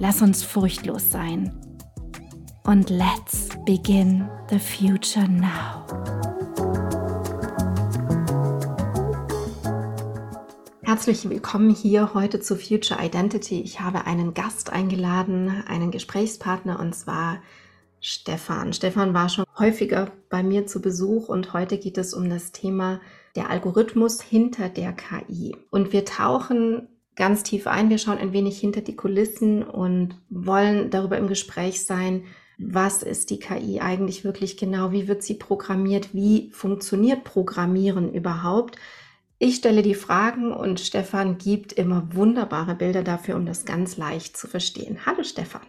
Lass 0.00 0.22
uns 0.22 0.42
furchtlos 0.42 1.12
sein. 1.12 1.52
Und 2.64 2.90
let's 2.90 3.48
begin 3.64 4.28
the 4.50 4.58
future 4.58 5.28
now. 5.28 5.86
Herzlich 10.82 11.28
willkommen 11.28 11.70
hier 11.70 12.12
heute 12.12 12.40
zu 12.40 12.56
Future 12.56 12.98
Identity. 13.00 13.60
Ich 13.60 13.80
habe 13.80 14.06
einen 14.06 14.34
Gast 14.34 14.72
eingeladen, 14.72 15.62
einen 15.68 15.92
Gesprächspartner 15.92 16.80
und 16.80 16.94
zwar 16.94 17.40
Stefan. 18.00 18.72
Stefan 18.72 19.14
war 19.14 19.28
schon 19.28 19.44
häufiger 19.58 20.10
bei 20.28 20.42
mir 20.42 20.66
zu 20.66 20.82
Besuch 20.82 21.28
und 21.28 21.52
heute 21.52 21.78
geht 21.78 21.98
es 21.98 22.14
um 22.14 22.28
das 22.28 22.50
Thema 22.50 23.00
der 23.36 23.48
Algorithmus 23.48 24.20
hinter 24.20 24.68
der 24.68 24.92
KI. 24.92 25.56
Und 25.70 25.92
wir 25.92 26.04
tauchen 26.04 26.88
ganz 27.16 27.42
tief 27.42 27.66
ein. 27.66 27.90
Wir 27.90 27.98
schauen 27.98 28.18
ein 28.18 28.32
wenig 28.32 28.58
hinter 28.58 28.80
die 28.80 28.96
Kulissen 28.96 29.62
und 29.62 30.16
wollen 30.30 30.90
darüber 30.90 31.18
im 31.18 31.28
Gespräch 31.28 31.84
sein, 31.84 32.24
was 32.58 33.02
ist 33.02 33.30
die 33.30 33.38
KI 33.38 33.80
eigentlich 33.80 34.24
wirklich 34.24 34.56
genau, 34.56 34.92
wie 34.92 35.08
wird 35.08 35.22
sie 35.22 35.34
programmiert, 35.34 36.14
wie 36.14 36.50
funktioniert 36.50 37.24
Programmieren 37.24 38.12
überhaupt. 38.12 38.76
Ich 39.38 39.56
stelle 39.56 39.82
die 39.82 39.96
Fragen 39.96 40.52
und 40.52 40.78
Stefan 40.78 41.38
gibt 41.38 41.72
immer 41.72 42.14
wunderbare 42.14 42.76
Bilder 42.76 43.02
dafür, 43.02 43.34
um 43.36 43.46
das 43.46 43.64
ganz 43.64 43.96
leicht 43.96 44.36
zu 44.36 44.46
verstehen. 44.46 45.04
Hallo 45.04 45.24
Stefan. 45.24 45.62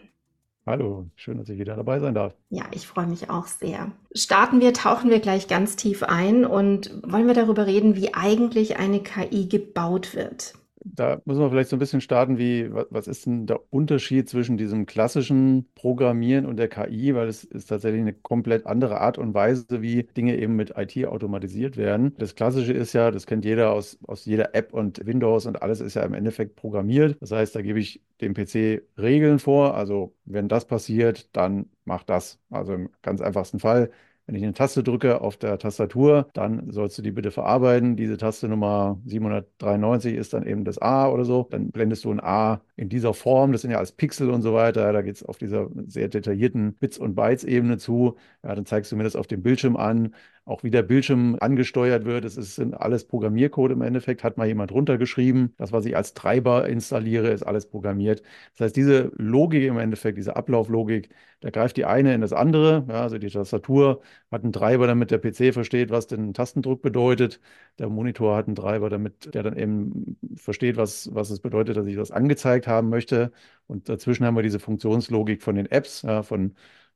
Hallo, 0.68 1.08
schön, 1.16 1.38
dass 1.38 1.50
ich 1.50 1.60
wieder 1.60 1.76
dabei 1.76 2.00
sein 2.00 2.16
darf. 2.16 2.34
Ja, 2.50 2.66
ich 2.72 2.88
freue 2.88 3.06
mich 3.06 3.30
auch 3.30 3.46
sehr. 3.46 3.92
Starten 4.14 4.62
wir, 4.62 4.74
tauchen 4.74 5.12
wir 5.12 5.20
gleich 5.20 5.48
ganz 5.48 5.76
tief 5.76 6.02
ein 6.02 6.44
und 6.44 6.92
wollen 7.04 7.28
wir 7.28 7.36
darüber 7.36 7.68
reden, 7.68 7.96
wie 7.96 8.16
eigentlich 8.16 8.78
eine 8.78 9.02
KI 9.02 9.48
gebaut 9.48 10.16
wird 10.16 10.54
da 10.86 11.22
müssen 11.26 11.40
wir 11.42 11.50
vielleicht 11.50 11.70
so 11.70 11.76
ein 11.76 11.80
bisschen 11.80 12.00
starten, 12.02 12.38
wie, 12.38 12.70
was 12.72 13.08
ist 13.08 13.26
denn 13.26 13.48
der 13.48 13.62
Unterschied 13.74 14.30
zwischen 14.30 14.56
diesem 14.58 14.86
klassischen 14.86 15.68
Programmieren 15.74 16.46
und 16.46 16.58
der 16.58 16.68
KI, 16.68 17.16
weil 17.16 17.28
es 17.28 17.44
ist 17.44 17.68
tatsächlich 17.68 18.02
eine 18.02 18.14
komplett 18.14 18.68
andere 18.68 19.02
Art 19.02 19.18
und 19.18 19.34
Weise, 19.34 19.66
wie 19.82 20.04
Dinge 20.04 20.38
eben 20.38 20.56
mit 20.56 20.74
IT 20.78 21.06
automatisiert 21.08 21.76
werden. 21.76 22.16
Das 22.20 22.36
Klassische 22.36 22.74
ist 22.74 22.94
ja, 22.94 23.10
das 23.12 23.26
kennt 23.26 23.46
jeder 23.46 23.72
aus, 23.72 23.98
aus 24.08 24.26
jeder 24.26 24.54
App 24.54 24.74
und 24.74 25.06
Windows 25.06 25.48
und 25.48 25.62
alles 25.62 25.82
ist 25.82 25.96
ja 25.96 26.04
im 26.04 26.14
Endeffekt 26.14 26.56
programmiert. 26.56 27.18
Das 27.20 27.32
heißt, 27.32 27.56
da 27.56 27.62
gebe 27.62 27.80
ich 27.80 28.02
dem 28.22 28.34
PC 28.36 28.84
Regeln 28.98 29.40
vor. 29.40 29.76
Also 29.76 30.14
wenn 30.26 30.48
das 30.48 30.66
passiert, 30.66 31.36
dann 31.36 31.70
mach 31.84 32.04
das. 32.04 32.40
Also 32.50 32.74
im 32.74 32.90
ganz 33.02 33.22
einfachsten 33.22 33.60
Fall 33.60 33.90
wenn 34.26 34.36
ich 34.36 34.44
eine 34.44 34.54
Taste 34.54 34.84
drücke 34.84 35.22
auf 35.22 35.38
der 35.38 35.60
Tastatur, 35.60 36.28
dann 36.34 36.72
sollst 36.72 36.98
du 36.98 37.02
die 37.04 37.12
bitte 37.12 37.30
verarbeiten. 37.32 37.96
Diese 37.96 38.18
Taste 38.18 38.48
Nummer 38.48 39.00
793 39.06 40.16
ist 40.16 40.34
dann 40.34 40.48
eben 40.48 40.66
das 40.66 40.80
A 40.80 41.10
oder 41.10 41.26
so. 41.26 41.48
Dann 41.52 41.70
blendest 41.70 42.06
du 42.06 42.12
ein 42.12 42.20
A 42.20 42.62
in 42.76 42.90
dieser 42.90 43.14
Form. 43.14 43.52
Das 43.52 43.62
sind 43.62 43.72
ja 43.72 43.78
alles 43.78 43.92
Pixel 43.92 44.32
und 44.32 44.42
so 44.42 44.54
weiter. 44.54 44.92
Da 44.94 45.02
geht 45.04 45.16
es 45.16 45.24
auf 45.24 45.38
dieser 45.38 45.70
sehr 45.88 46.08
detaillierten 46.08 46.74
Bits- 46.74 46.98
und 46.98 47.14
Bytes-Ebene 47.16 47.78
zu. 47.78 48.18
Ja, 48.44 48.56
dann 48.56 48.66
zeigst 48.66 48.92
du 48.92 48.96
mir 48.96 49.04
das 49.04 49.16
auf 49.16 49.28
dem 49.28 49.44
Bildschirm 49.44 49.76
an 49.78 50.16
auch 50.46 50.64
wie 50.64 50.70
der 50.70 50.84
Bildschirm 50.84 51.38
angesteuert 51.40 52.06
wird. 52.06 52.24
Es 52.24 52.38
ist 52.38 52.60
alles 52.60 53.06
Programmiercode 53.08 53.72
im 53.72 53.82
Endeffekt, 53.82 54.24
hat 54.24 54.38
mal 54.38 54.48
jemand 54.48 54.72
runtergeschrieben. 54.72 55.54
Das, 55.58 55.72
was 55.72 55.86
ich 55.86 55.96
als 55.98 56.14
Treiber 56.14 56.70
installiere, 56.70 57.30
ist 57.30 57.44
alles 57.44 57.68
programmiert. 57.68 58.22
Das 58.54 58.66
heißt, 58.66 58.76
diese 58.76 59.12
Logik 59.18 59.64
im 59.64 59.80
Endeffekt, 59.80 60.18
diese 60.20 60.36
Ablauflogik, 60.36 61.10
da 61.42 61.50
greift 61.50 61.78
die 61.78 61.86
eine 61.86 62.14
in 62.14 62.22
das 62.22 62.32
andere. 62.32 62.86
Ja, 62.88 63.02
also 63.02 63.18
die 63.18 63.30
Tastatur 63.30 64.02
hat 64.32 64.44
einen 64.44 64.54
Treiber, 64.54 64.86
damit 64.88 65.10
der 65.12 65.18
PC 65.18 65.52
versteht, 65.54 65.90
was 65.90 66.08
denn 66.08 66.34
Tastendruck 66.34 66.82
bedeutet. 66.84 67.40
Der 67.80 67.90
Monitor 67.90 68.36
hat 68.36 68.46
einen 68.48 68.56
Treiber, 68.56 68.90
damit 68.90 69.34
der 69.34 69.44
dann 69.44 69.58
eben 69.58 70.18
versteht, 70.36 70.78
was, 70.78 71.14
was 71.14 71.32
es 71.32 71.40
bedeutet, 71.40 71.76
dass 71.76 71.88
ich 71.88 71.96
das 71.96 72.12
angezeigt 72.12 72.68
haben 72.68 72.90
möchte. 72.90 73.32
Und 73.68 73.90
dazwischen 73.90 74.26
haben 74.26 74.36
wir 74.36 74.44
diese 74.44 74.60
Funktionslogik 74.60 75.42
von 75.42 75.56
den 75.56 75.66
Apps, 75.66 76.04
ja, 76.04 76.22
von 76.24 76.56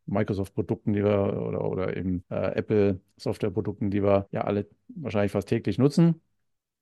Microsoft-Produkten, 0.10 0.94
die 0.94 1.04
wir 1.04 1.34
oder, 1.48 1.64
oder 1.66 1.98
eben 1.98 2.24
äh, 2.30 2.56
Apple-Software-Produkten, 2.56 3.92
die 3.92 4.04
wir 4.04 4.28
ja 4.32 4.42
alle 4.42 4.68
wahrscheinlich 4.90 5.32
fast 5.32 5.50
täglich 5.50 5.78
nutzen. 5.78 6.22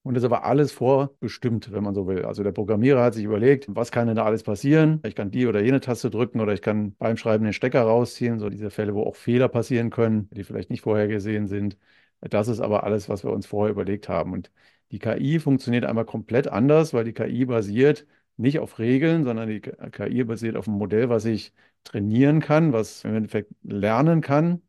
Und 0.04 0.14
das 0.14 0.24
ist 0.24 0.26
aber 0.26 0.46
alles 0.46 0.72
vorbestimmt, 0.72 1.72
wenn 1.74 1.84
man 1.84 1.94
so 1.94 2.08
will. 2.08 2.24
Also 2.24 2.42
der 2.42 2.54
Programmierer 2.54 3.04
hat 3.04 3.14
sich 3.14 3.26
überlegt, 3.26 3.66
was 3.68 3.92
kann 3.92 4.08
denn 4.08 4.16
da 4.16 4.24
alles 4.24 4.42
passieren? 4.44 5.02
Ich 5.06 5.16
kann 5.16 5.32
die 5.32 5.48
oder 5.48 5.62
jene 5.62 5.82
Taste 5.82 6.10
drücken 6.10 6.40
oder 6.40 6.54
ich 6.54 6.62
kann 6.62 6.96
beim 6.96 7.18
Schreiben 7.18 7.44
den 7.44 7.52
Stecker 7.54 7.82
rausziehen. 7.82 8.40
So 8.40 8.50
diese 8.50 8.70
Fälle, 8.70 8.96
wo 8.96 9.04
auch 9.04 9.18
Fehler 9.18 9.50
passieren 9.50 9.90
können, 9.90 10.30
die 10.32 10.46
vielleicht 10.46 10.70
nicht 10.70 10.82
vorhergesehen 10.82 11.48
sind. 11.48 11.78
Das 12.22 12.48
ist 12.48 12.62
aber 12.62 12.84
alles, 12.86 13.10
was 13.10 13.24
wir 13.26 13.32
uns 13.32 13.46
vorher 13.48 13.72
überlegt 13.72 14.08
haben. 14.08 14.32
Und 14.32 14.50
die 14.92 15.00
KI 15.00 15.40
funktioniert 15.40 15.84
einmal 15.86 16.06
komplett 16.06 16.48
anders, 16.48 16.94
weil 16.94 17.04
die 17.04 17.14
KI 17.14 17.46
basiert 17.46 18.06
nicht 18.38 18.60
auf 18.60 18.80
Regeln, 18.80 19.24
sondern 19.24 19.50
die 19.50 19.62
KI 19.62 20.24
basiert 20.24 20.56
auf 20.56 20.68
einem 20.68 20.78
Modell, 20.78 21.10
was 21.10 21.26
ich 21.26 21.54
trainieren 21.84 22.40
kann, 22.42 22.74
was 22.74 23.04
im 23.04 23.16
Endeffekt 23.16 23.52
lernen 23.64 24.22
kann. 24.22 24.62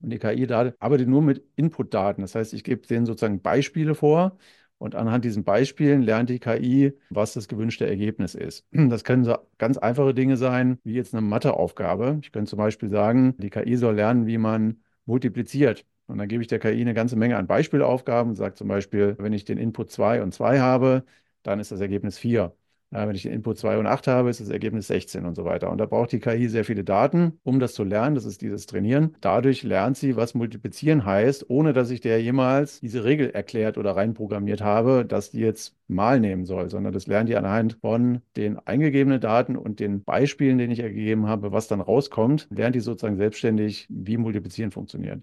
Und 0.00 0.10
die 0.10 0.18
KI 0.18 0.46
arbeitet 0.52 1.08
nur 1.08 1.22
mit 1.22 1.44
Inputdaten. 1.56 2.22
Das 2.22 2.34
heißt, 2.34 2.52
ich 2.54 2.64
gebe 2.64 2.86
denen 2.86 3.06
sozusagen 3.06 3.40
Beispiele 3.40 3.94
vor 3.94 4.36
und 4.78 4.94
anhand 4.94 5.24
diesen 5.24 5.44
Beispielen 5.44 6.02
lernt 6.02 6.28
die 6.30 6.38
KI, 6.40 6.92
was 7.10 7.32
das 7.32 7.48
gewünschte 7.48 7.86
Ergebnis 7.86 8.34
ist. 8.34 8.66
Das 8.72 9.04
können 9.04 9.24
so 9.24 9.36
ganz 9.58 9.78
einfache 9.78 10.14
Dinge 10.14 10.36
sein, 10.36 10.78
wie 10.84 10.94
jetzt 10.94 11.14
eine 11.14 11.22
Matheaufgabe. 11.22 12.18
Ich 12.22 12.32
könnte 12.32 12.50
zum 12.50 12.58
Beispiel 12.58 12.90
sagen, 12.90 13.34
die 13.38 13.50
KI 13.50 13.76
soll 13.76 13.94
lernen, 13.96 14.26
wie 14.26 14.38
man 14.38 14.82
multipliziert. 15.06 15.86
Und 16.06 16.18
dann 16.18 16.28
gebe 16.28 16.42
ich 16.42 16.48
der 16.48 16.58
KI 16.58 16.80
eine 16.82 16.94
ganze 16.94 17.16
Menge 17.16 17.36
an 17.38 17.46
Beispielaufgaben 17.46 18.30
und 18.30 18.36
sage 18.36 18.54
zum 18.56 18.68
Beispiel, 18.68 19.16
wenn 19.18 19.32
ich 19.32 19.44
den 19.44 19.58
Input 19.58 19.90
2 19.90 20.22
und 20.22 20.32
2 20.34 20.60
habe, 20.60 21.04
dann 21.42 21.60
ist 21.60 21.72
das 21.72 21.80
Ergebnis 21.80 22.18
4. 22.18 22.54
Ja, 22.92 23.08
wenn 23.08 23.16
ich 23.16 23.22
den 23.22 23.32
Input 23.32 23.58
2 23.58 23.76
und 23.78 23.86
8 23.88 24.06
habe, 24.06 24.30
ist 24.30 24.40
das 24.40 24.48
Ergebnis 24.50 24.86
16 24.86 25.24
und 25.26 25.34
so 25.34 25.44
weiter. 25.44 25.70
Und 25.70 25.78
da 25.78 25.86
braucht 25.86 26.12
die 26.12 26.20
KI 26.20 26.48
sehr 26.48 26.64
viele 26.64 26.84
Daten, 26.84 27.40
um 27.42 27.58
das 27.58 27.74
zu 27.74 27.82
lernen. 27.82 28.14
Das 28.14 28.24
ist 28.24 28.40
dieses 28.40 28.66
Trainieren. 28.66 29.16
Dadurch 29.20 29.64
lernt 29.64 29.96
sie, 29.96 30.14
was 30.16 30.34
multiplizieren 30.34 31.04
heißt, 31.04 31.50
ohne 31.50 31.72
dass 31.72 31.90
ich 31.90 32.00
der 32.00 32.22
jemals 32.22 32.80
diese 32.80 33.02
Regel 33.04 33.30
erklärt 33.30 33.78
oder 33.78 33.96
reinprogrammiert 33.96 34.62
habe, 34.62 35.04
dass 35.04 35.32
die 35.32 35.40
jetzt 35.40 35.76
mal 35.88 36.20
nehmen 36.20 36.44
soll, 36.44 36.70
sondern 36.70 36.92
das 36.92 37.08
lernt 37.08 37.28
die 37.28 37.36
anhand 37.36 37.78
von 37.80 38.22
den 38.36 38.58
eingegebenen 38.60 39.20
Daten 39.20 39.56
und 39.56 39.80
den 39.80 40.04
Beispielen, 40.04 40.58
denen 40.58 40.72
ich 40.72 40.80
ergeben 40.80 41.26
habe, 41.26 41.50
was 41.50 41.66
dann 41.66 41.80
rauskommt, 41.80 42.46
lernt 42.50 42.76
die 42.76 42.80
sozusagen 42.80 43.16
selbstständig, 43.16 43.86
wie 43.90 44.16
multiplizieren 44.18 44.70
funktioniert. 44.70 45.20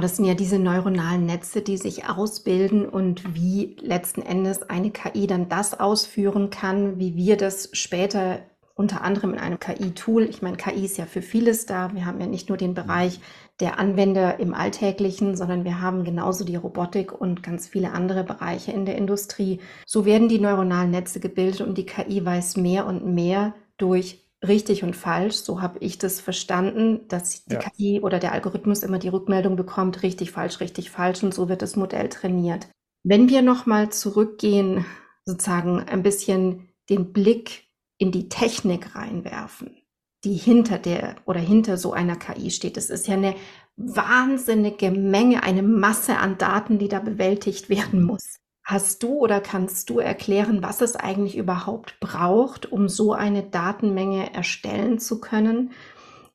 Das 0.00 0.14
sind 0.14 0.26
ja 0.26 0.34
diese 0.34 0.60
neuronalen 0.60 1.26
Netze, 1.26 1.60
die 1.60 1.76
sich 1.76 2.08
ausbilden 2.08 2.88
und 2.88 3.34
wie 3.34 3.76
letzten 3.80 4.22
Endes 4.22 4.62
eine 4.62 4.92
KI 4.92 5.26
dann 5.26 5.48
das 5.48 5.80
ausführen 5.80 6.50
kann, 6.50 7.00
wie 7.00 7.16
wir 7.16 7.36
das 7.36 7.70
später 7.72 8.38
unter 8.76 9.02
anderem 9.02 9.32
in 9.32 9.40
einem 9.40 9.58
KI-Tool, 9.58 10.22
ich 10.22 10.40
meine, 10.40 10.56
KI 10.56 10.84
ist 10.84 10.98
ja 10.98 11.06
für 11.06 11.20
vieles 11.20 11.66
da. 11.66 11.92
Wir 11.94 12.06
haben 12.06 12.20
ja 12.20 12.28
nicht 12.28 12.48
nur 12.48 12.56
den 12.56 12.74
Bereich 12.74 13.18
der 13.58 13.80
Anwender 13.80 14.38
im 14.38 14.54
Alltäglichen, 14.54 15.36
sondern 15.36 15.64
wir 15.64 15.80
haben 15.80 16.04
genauso 16.04 16.44
die 16.44 16.54
Robotik 16.54 17.12
und 17.12 17.42
ganz 17.42 17.66
viele 17.66 17.90
andere 17.90 18.22
Bereiche 18.22 18.70
in 18.70 18.86
der 18.86 18.94
Industrie. 18.94 19.58
So 19.84 20.04
werden 20.04 20.28
die 20.28 20.38
neuronalen 20.38 20.92
Netze 20.92 21.18
gebildet 21.18 21.62
und 21.62 21.76
die 21.76 21.86
KI 21.86 22.24
weiß 22.24 22.56
mehr 22.56 22.86
und 22.86 23.04
mehr 23.04 23.52
durch 23.78 24.27
richtig 24.46 24.84
und 24.84 24.94
falsch. 24.94 25.36
So 25.36 25.60
habe 25.60 25.78
ich 25.80 25.98
das 25.98 26.20
verstanden, 26.20 27.06
dass 27.08 27.44
die 27.44 27.54
ja. 27.54 27.60
KI 27.60 28.00
oder 28.00 28.18
der 28.18 28.32
Algorithmus 28.32 28.82
immer 28.82 28.98
die 28.98 29.08
Rückmeldung 29.08 29.56
bekommt, 29.56 30.02
richtig, 30.02 30.30
falsch, 30.32 30.60
richtig, 30.60 30.90
falsch 30.90 31.22
und 31.22 31.34
so 31.34 31.48
wird 31.48 31.62
das 31.62 31.76
Modell 31.76 32.08
trainiert. 32.08 32.68
Wenn 33.04 33.28
wir 33.28 33.42
nochmal 33.42 33.90
zurückgehen, 33.90 34.84
sozusagen 35.24 35.80
ein 35.80 36.02
bisschen 36.02 36.68
den 36.88 37.12
Blick 37.12 37.68
in 37.98 38.12
die 38.12 38.28
Technik 38.28 38.94
reinwerfen. 38.94 39.76
die 40.24 40.34
hinter 40.34 40.78
der 40.78 41.16
oder 41.26 41.40
hinter 41.40 41.76
so 41.76 41.92
einer 41.92 42.16
KI 42.16 42.50
steht. 42.50 42.76
Es 42.76 42.90
ist 42.90 43.06
ja 43.06 43.14
eine 43.14 43.34
wahnsinnige 43.76 44.90
Menge, 44.90 45.42
eine 45.44 45.62
Masse 45.62 46.16
an 46.18 46.38
Daten, 46.38 46.78
die 46.78 46.88
da 46.88 46.98
bewältigt 46.98 47.68
werden 47.68 48.02
muss. 48.02 48.38
Hast 48.70 49.02
du 49.02 49.14
oder 49.14 49.40
kannst 49.40 49.88
du 49.88 49.98
erklären, 49.98 50.62
was 50.62 50.82
es 50.82 50.94
eigentlich 50.94 51.38
überhaupt 51.38 51.98
braucht, 52.00 52.70
um 52.70 52.90
so 52.90 53.14
eine 53.14 53.42
Datenmenge 53.42 54.34
erstellen 54.34 54.98
zu 54.98 55.22
können? 55.22 55.70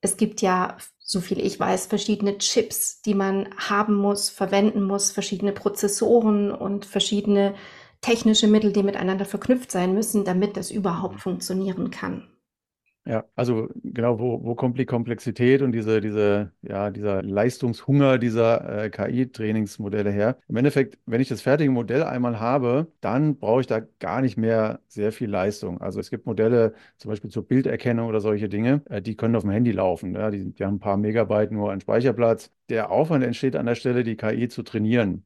Es 0.02 0.18
gibt 0.18 0.42
ja, 0.42 0.76
so 0.98 1.22
viel 1.22 1.40
ich 1.40 1.60
weiß, 1.60 1.86
verschiedene 1.86 2.40
Chips, 2.40 3.04
die 3.04 3.14
man 3.14 3.50
haben 3.56 3.94
muss, 3.94 4.32
verwenden 4.32 4.82
muss, 4.82 5.12
verschiedene 5.12 5.52
Prozessoren 5.52 6.52
und 6.52 6.88
verschiedene 6.88 7.54
technische 8.02 8.48
Mittel, 8.48 8.74
die 8.74 8.82
miteinander 8.82 9.26
verknüpft 9.26 9.70
sein 9.72 9.94
müssen, 9.94 10.26
damit 10.26 10.58
das 10.58 10.72
überhaupt 10.72 11.22
funktionieren 11.22 11.92
kann. 11.92 12.33
Ja, 13.06 13.26
also 13.36 13.68
genau, 13.84 14.18
wo, 14.18 14.42
wo 14.46 14.56
kommt 14.56 14.80
die 14.80 14.86
Komplexität 14.86 15.62
und 15.62 15.74
diese, 15.74 16.00
diese, 16.00 16.54
ja, 16.62 16.90
dieser 16.90 17.22
Leistungshunger 17.22 18.18
dieser 18.18 18.86
äh, 18.86 18.90
KI-Trainingsmodelle 18.90 20.10
her? 20.10 20.38
Im 20.48 20.56
Endeffekt, 20.56 20.98
wenn 21.06 21.20
ich 21.20 21.28
das 21.28 21.42
fertige 21.42 21.70
Modell 21.70 22.04
einmal 22.04 22.40
habe, 22.40 22.88
dann 23.02 23.36
brauche 23.38 23.60
ich 23.60 23.68
da 23.68 23.82
gar 24.00 24.22
nicht 24.22 24.38
mehr 24.38 24.80
sehr 24.88 25.12
viel 25.12 25.30
Leistung. 25.30 25.82
Also 25.82 26.00
es 26.00 26.12
gibt 26.12 26.26
Modelle, 26.26 26.76
zum 26.98 27.10
Beispiel 27.10 27.30
zur 27.30 27.46
Bilderkennung 27.46 28.08
oder 28.08 28.22
solche 28.22 28.48
Dinge, 28.48 28.82
äh, 28.90 29.02
die 29.02 29.18
können 29.18 29.36
auf 29.36 29.44
dem 29.44 29.52
Handy 29.52 29.72
laufen. 29.74 30.14
Ja? 30.16 30.32
Die, 30.32 30.54
die 30.54 30.64
haben 30.64 30.76
ein 30.76 30.80
paar 30.80 30.96
Megabyte 30.96 31.52
nur 31.52 31.74
an 31.74 31.82
Speicherplatz. 31.82 32.52
Der 32.70 32.90
Aufwand 32.90 33.26
entsteht 33.26 33.58
an 33.58 33.66
der 33.66 33.76
Stelle, 33.76 34.06
die 34.06 34.16
KI 34.16 34.48
zu 34.48 34.64
trainieren. 34.64 35.26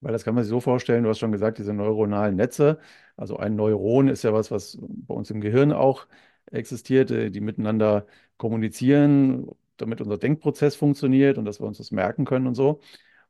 Weil 0.00 0.12
das 0.12 0.24
kann 0.24 0.34
man 0.34 0.42
sich 0.44 0.50
so 0.50 0.60
vorstellen, 0.60 1.04
du 1.04 1.10
hast 1.10 1.20
schon 1.20 1.30
gesagt, 1.32 1.58
diese 1.58 1.72
neuronalen 1.72 2.34
Netze. 2.36 2.78
Also 3.16 3.36
ein 3.36 3.54
Neuron 3.54 4.08
ist 4.08 4.24
ja 4.24 4.32
was, 4.32 4.50
was 4.50 4.76
bei 4.80 5.14
uns 5.14 5.30
im 5.30 5.40
Gehirn 5.40 5.72
auch 5.72 6.06
existiert, 6.50 7.10
äh, 7.10 7.30
die 7.30 7.40
miteinander 7.40 8.06
kommunizieren, 8.36 9.48
damit 9.76 10.00
unser 10.00 10.18
Denkprozess 10.18 10.76
funktioniert 10.76 11.38
und 11.38 11.44
dass 11.44 11.60
wir 11.60 11.66
uns 11.66 11.78
das 11.78 11.90
merken 11.90 12.24
können 12.24 12.46
und 12.46 12.54
so. 12.54 12.80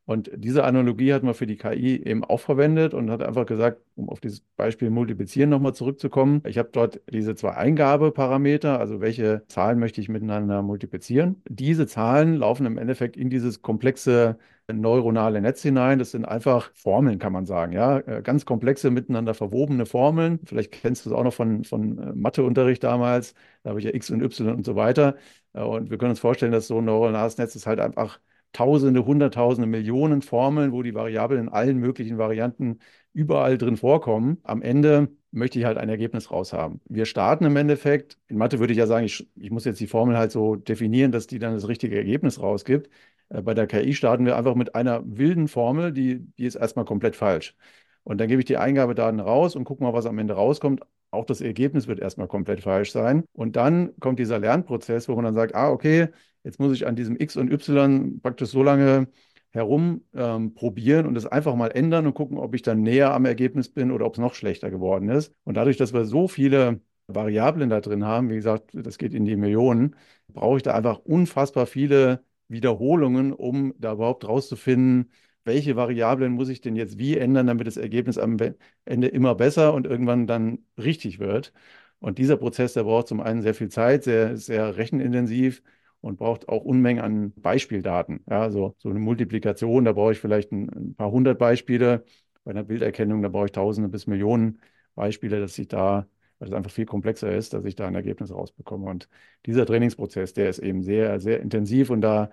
Und 0.04 0.30
diese 0.34 0.64
Analogie 0.64 1.12
hat 1.12 1.22
man 1.22 1.34
für 1.34 1.46
die 1.46 1.56
KI 1.56 2.02
eben 2.04 2.24
auch 2.24 2.40
verwendet 2.40 2.92
und 2.92 3.10
hat 3.10 3.22
einfach 3.22 3.46
gesagt, 3.46 3.80
um 3.94 4.08
auf 4.08 4.18
dieses 4.18 4.40
Beispiel 4.56 4.90
Multiplizieren 4.90 5.48
nochmal 5.48 5.74
zurückzukommen, 5.74 6.42
ich 6.44 6.58
habe 6.58 6.70
dort 6.72 7.00
diese 7.12 7.36
zwei 7.36 7.52
Eingabeparameter, 7.54 8.80
also 8.80 9.00
welche 9.00 9.44
Zahlen 9.46 9.78
möchte 9.78 10.00
ich 10.00 10.08
miteinander 10.08 10.62
multiplizieren. 10.62 11.40
Diese 11.48 11.86
Zahlen 11.86 12.34
laufen 12.34 12.66
im 12.66 12.78
Endeffekt 12.78 13.16
in 13.16 13.30
dieses 13.30 13.62
komplexe 13.62 14.38
neuronale 14.68 15.40
Netz 15.40 15.62
hinein. 15.62 15.98
Das 15.98 16.12
sind 16.12 16.24
einfach 16.24 16.70
Formeln, 16.74 17.18
kann 17.18 17.32
man 17.32 17.46
sagen. 17.46 17.72
Ja, 17.72 17.98
äh, 17.98 18.22
ganz 18.22 18.44
komplexe, 18.44 18.90
miteinander 18.90 19.34
verwobene 19.34 19.86
Formeln. 19.86 20.40
Vielleicht 20.44 20.72
kennst 20.72 21.04
du 21.06 21.10
es 21.10 21.16
auch 21.16 21.24
noch 21.24 21.34
von, 21.34 21.64
von 21.64 21.98
äh, 21.98 22.12
Matheunterricht 22.14 22.82
damals. 22.84 23.34
Da 23.62 23.70
habe 23.70 23.80
ich 23.80 23.84
ja 23.86 23.94
X 23.94 24.10
und 24.10 24.22
Y 24.22 24.54
und 24.54 24.64
so 24.64 24.76
weiter. 24.76 25.16
Äh, 25.52 25.62
und 25.62 25.90
wir 25.90 25.98
können 25.98 26.10
uns 26.10 26.20
vorstellen, 26.20 26.52
dass 26.52 26.66
so 26.66 26.78
ein 26.78 26.84
neuronales 26.84 27.38
Netz 27.38 27.54
ist 27.56 27.66
halt 27.66 27.80
einfach 27.80 28.20
Tausende, 28.52 29.06
Hunderttausende, 29.06 29.66
Millionen 29.66 30.20
Formeln, 30.20 30.72
wo 30.72 30.82
die 30.82 30.94
Variablen 30.94 31.40
in 31.40 31.48
allen 31.48 31.78
möglichen 31.78 32.18
Varianten 32.18 32.80
überall 33.14 33.56
drin 33.56 33.78
vorkommen. 33.78 34.38
Am 34.42 34.60
Ende 34.60 35.08
möchte 35.30 35.58
ich 35.58 35.64
halt 35.64 35.78
ein 35.78 35.88
Ergebnis 35.88 36.30
raushaben. 36.30 36.80
Wir 36.86 37.06
starten 37.06 37.46
im 37.46 37.56
Endeffekt, 37.56 38.18
in 38.28 38.36
Mathe 38.36 38.58
würde 38.58 38.74
ich 38.74 38.78
ja 38.78 38.86
sagen, 38.86 39.06
ich, 39.06 39.26
ich 39.36 39.50
muss 39.50 39.64
jetzt 39.64 39.80
die 39.80 39.86
Formel 39.86 40.18
halt 40.18 40.32
so 40.32 40.56
definieren, 40.56 41.12
dass 41.12 41.26
die 41.26 41.38
dann 41.38 41.54
das 41.54 41.66
richtige 41.66 41.96
Ergebnis 41.96 42.40
rausgibt. 42.40 42.90
Äh, 43.32 43.42
bei 43.42 43.54
der 43.54 43.66
KI 43.66 43.94
starten 43.94 44.26
wir 44.26 44.36
einfach 44.36 44.54
mit 44.54 44.74
einer 44.74 45.02
wilden 45.04 45.48
Formel, 45.48 45.92
die, 45.92 46.20
die 46.38 46.44
ist 46.44 46.54
erstmal 46.56 46.84
komplett 46.84 47.16
falsch. 47.16 47.56
Und 48.04 48.18
dann 48.20 48.28
gebe 48.28 48.40
ich 48.40 48.46
die 48.46 48.56
Eingabedaten 48.56 49.20
raus 49.20 49.54
und 49.56 49.64
gucke 49.64 49.82
mal, 49.82 49.92
was 49.92 50.06
am 50.06 50.18
Ende 50.18 50.34
rauskommt. 50.34 50.82
Auch 51.10 51.24
das 51.24 51.40
Ergebnis 51.40 51.86
wird 51.86 52.00
erstmal 52.00 52.26
komplett 52.28 52.62
falsch 52.62 52.90
sein. 52.92 53.24
Und 53.32 53.56
dann 53.56 53.92
kommt 54.00 54.18
dieser 54.18 54.38
Lernprozess, 54.38 55.08
wo 55.08 55.14
man 55.14 55.24
dann 55.24 55.34
sagt, 55.34 55.54
ah, 55.54 55.70
okay, 55.70 56.08
jetzt 56.42 56.58
muss 56.58 56.72
ich 56.72 56.86
an 56.86 56.96
diesem 56.96 57.16
X 57.16 57.36
und 57.36 57.52
Y 57.52 58.20
praktisch 58.20 58.50
so 58.50 58.62
lange 58.62 59.08
herum 59.50 60.02
ähm, 60.14 60.54
probieren 60.54 61.06
und 61.06 61.16
es 61.16 61.26
einfach 61.26 61.54
mal 61.54 61.68
ändern 61.68 62.06
und 62.06 62.14
gucken, 62.14 62.38
ob 62.38 62.54
ich 62.54 62.62
dann 62.62 62.82
näher 62.82 63.12
am 63.12 63.26
Ergebnis 63.26 63.68
bin 63.68 63.90
oder 63.92 64.06
ob 64.06 64.14
es 64.14 64.20
noch 64.20 64.34
schlechter 64.34 64.70
geworden 64.70 65.08
ist. 65.10 65.34
Und 65.44 65.56
dadurch, 65.56 65.76
dass 65.76 65.92
wir 65.92 66.06
so 66.06 66.26
viele 66.26 66.80
Variablen 67.06 67.68
da 67.68 67.80
drin 67.80 68.04
haben, 68.06 68.30
wie 68.30 68.36
gesagt, 68.36 68.70
das 68.72 68.96
geht 68.98 69.12
in 69.14 69.24
die 69.26 69.36
Millionen, 69.36 69.96
brauche 70.28 70.56
ich 70.56 70.62
da 70.62 70.72
einfach 70.74 70.98
unfassbar 71.00 71.66
viele 71.66 72.24
Wiederholungen, 72.52 73.32
um 73.32 73.74
da 73.78 73.92
überhaupt 73.94 74.26
rauszufinden, 74.28 75.10
welche 75.44 75.76
Variablen 75.76 76.32
muss 76.32 76.48
ich 76.48 76.60
denn 76.60 76.76
jetzt 76.76 76.98
wie 76.98 77.16
ändern, 77.18 77.46
damit 77.48 77.66
das 77.66 77.76
Ergebnis 77.76 78.18
am 78.18 78.36
Ende 78.84 79.08
immer 79.08 79.34
besser 79.34 79.74
und 79.74 79.86
irgendwann 79.86 80.26
dann 80.26 80.60
richtig 80.78 81.18
wird. 81.18 81.52
Und 82.00 82.18
dieser 82.18 82.36
Prozess, 82.36 82.72
der 82.74 82.84
braucht 82.84 83.08
zum 83.08 83.20
einen 83.20 83.42
sehr 83.42 83.54
viel 83.54 83.68
Zeit, 83.68 84.04
sehr, 84.04 84.36
sehr 84.36 84.76
rechenintensiv 84.76 85.62
und 86.00 86.16
braucht 86.18 86.48
auch 86.48 86.64
Unmengen 86.64 87.02
an 87.02 87.32
Beispieldaten. 87.36 88.24
Ja, 88.28 88.42
also 88.42 88.74
so 88.78 88.88
eine 88.90 88.98
Multiplikation, 88.98 89.84
da 89.84 89.92
brauche 89.92 90.12
ich 90.12 90.18
vielleicht 90.20 90.52
ein, 90.52 90.68
ein 90.70 90.94
paar 90.94 91.10
hundert 91.10 91.38
Beispiele. 91.38 92.04
Bei 92.44 92.50
einer 92.50 92.64
Bilderkennung, 92.64 93.22
da 93.22 93.28
brauche 93.28 93.46
ich 93.46 93.52
Tausende 93.52 93.88
bis 93.88 94.06
Millionen 94.08 94.58
Beispiele, 94.96 95.40
dass 95.40 95.56
ich 95.58 95.68
da, 95.68 96.06
weil 96.42 96.48
es 96.48 96.54
einfach 96.54 96.70
viel 96.72 96.86
komplexer 96.86 97.32
ist, 97.36 97.52
dass 97.54 97.64
ich 97.64 97.76
da 97.76 97.86
ein 97.86 97.94
Ergebnis 97.94 98.32
rausbekomme. 98.32 98.90
Und 98.90 99.08
dieser 99.46 99.64
Trainingsprozess, 99.64 100.32
der 100.34 100.50
ist 100.50 100.58
eben 100.58 100.82
sehr, 100.82 101.20
sehr 101.20 101.40
intensiv 101.40 101.90
und 101.90 102.00
da 102.00 102.30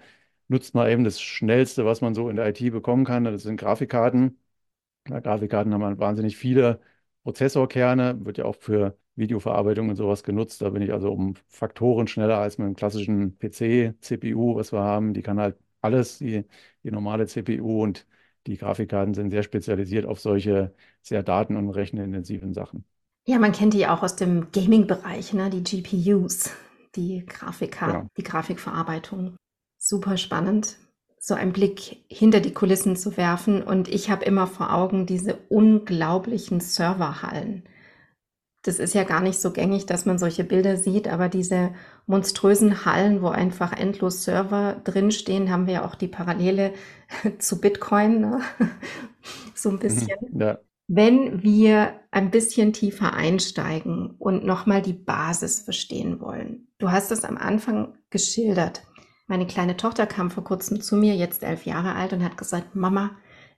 nutzt 0.47 0.73
man 0.73 0.89
eben 0.89 1.03
das 1.03 1.21
Schnellste, 1.21 1.85
was 1.85 2.01
man 2.01 2.15
so 2.15 2.29
in 2.29 2.35
der 2.35 2.47
IT 2.49 2.59
bekommen 2.71 3.05
kann. 3.05 3.23
Das 3.25 3.43
sind 3.43 3.57
Grafikkarten. 3.57 4.39
Ja, 5.07 5.19
Grafikkarten 5.19 5.73
haben 5.73 5.99
wahnsinnig 5.99 6.37
viele 6.37 6.81
Prozessorkerne, 7.23 8.23
wird 8.25 8.37
ja 8.37 8.45
auch 8.45 8.55
für 8.55 8.97
Videoverarbeitung 9.15 9.89
und 9.89 9.95
sowas 9.95 10.23
genutzt. 10.23 10.61
Da 10.61 10.69
bin 10.69 10.81
ich 10.81 10.93
also 10.93 11.11
um 11.11 11.35
Faktoren 11.47 12.07
schneller 12.07 12.37
als 12.37 12.57
mit 12.57 12.65
einem 12.65 12.75
klassischen 12.75 13.37
PC, 13.39 13.93
CPU, 14.01 14.55
was 14.55 14.71
wir 14.71 14.81
haben. 14.81 15.13
Die 15.13 15.21
kann 15.21 15.39
halt 15.39 15.57
alles, 15.81 16.19
die, 16.19 16.45
die 16.83 16.91
normale 16.91 17.27
CPU 17.27 17.83
und 17.83 18.05
die 18.47 18.57
Grafikkarten 18.57 19.13
sind 19.13 19.31
sehr 19.31 19.43
spezialisiert 19.43 20.05
auf 20.05 20.19
solche 20.19 20.73
sehr 21.01 21.23
daten- 21.23 21.57
und 21.57 21.69
rechenintensiven 21.69 22.53
Sachen. 22.53 22.85
Ja, 23.29 23.37
man 23.37 23.51
kennt 23.51 23.75
die 23.75 23.85
auch 23.85 24.01
aus 24.01 24.15
dem 24.15 24.51
Gaming-Bereich, 24.51 25.33
ne? 25.33 25.51
die 25.51 25.63
GPUs, 25.63 26.49
die 26.95 27.23
Grafikkarten, 27.27 27.99
genau. 27.99 28.09
die 28.17 28.23
Grafikverarbeitung. 28.23 29.35
Super 29.77 30.17
spannend, 30.17 30.77
so 31.19 31.35
einen 31.35 31.53
Blick 31.53 32.03
hinter 32.07 32.39
die 32.39 32.53
Kulissen 32.53 32.95
zu 32.95 33.17
werfen. 33.17 33.61
Und 33.61 33.87
ich 33.87 34.09
habe 34.09 34.25
immer 34.25 34.47
vor 34.47 34.73
Augen 34.73 35.05
diese 35.05 35.35
unglaublichen 35.49 36.59
Serverhallen 36.59 37.69
das 38.63 38.77
ist 38.79 38.93
ja 38.93 39.03
gar 39.03 39.21
nicht 39.21 39.39
so 39.39 39.51
gängig, 39.51 39.85
dass 39.85 40.05
man 40.05 40.19
solche 40.19 40.43
Bilder 40.43 40.75
sieht, 40.75 41.07
aber 41.07 41.29
diese 41.29 41.71
monströsen 42.07 42.85
Hallen, 42.85 43.21
wo 43.21 43.29
einfach 43.29 43.71
endlos 43.71 44.23
Server 44.23 44.81
drinstehen, 44.83 45.49
haben 45.49 45.65
wir 45.65 45.75
ja 45.75 45.85
auch 45.85 45.95
die 45.95 46.09
Parallele 46.09 46.73
zu 47.39 47.61
Bitcoin, 47.61 48.19
ne? 48.19 48.41
so 49.55 49.69
ein 49.69 49.75
mhm, 49.75 49.79
bisschen. 49.79 50.39
Ja. 50.39 50.59
Wenn 50.91 51.43
wir 51.43 51.99
ein 52.09 52.31
bisschen 52.31 52.73
tiefer 52.73 53.13
einsteigen 53.13 54.15
und 54.17 54.43
nochmal 54.43 54.81
die 54.81 54.93
Basis 54.93 55.59
verstehen 55.59 56.19
wollen. 56.19 56.67
Du 56.79 56.89
hast 56.89 57.11
es 57.11 57.23
am 57.23 57.37
Anfang 57.37 57.93
geschildert. 58.09 58.81
Meine 59.27 59.45
kleine 59.45 59.77
Tochter 59.77 60.07
kam 60.07 60.31
vor 60.31 60.43
kurzem 60.43 60.81
zu 60.81 60.95
mir, 60.95 61.15
jetzt 61.15 61.43
elf 61.43 61.67
Jahre 61.67 61.93
alt, 61.93 62.11
und 62.13 62.23
hat 62.23 62.37
gesagt, 62.37 62.75
Mama, 62.75 63.11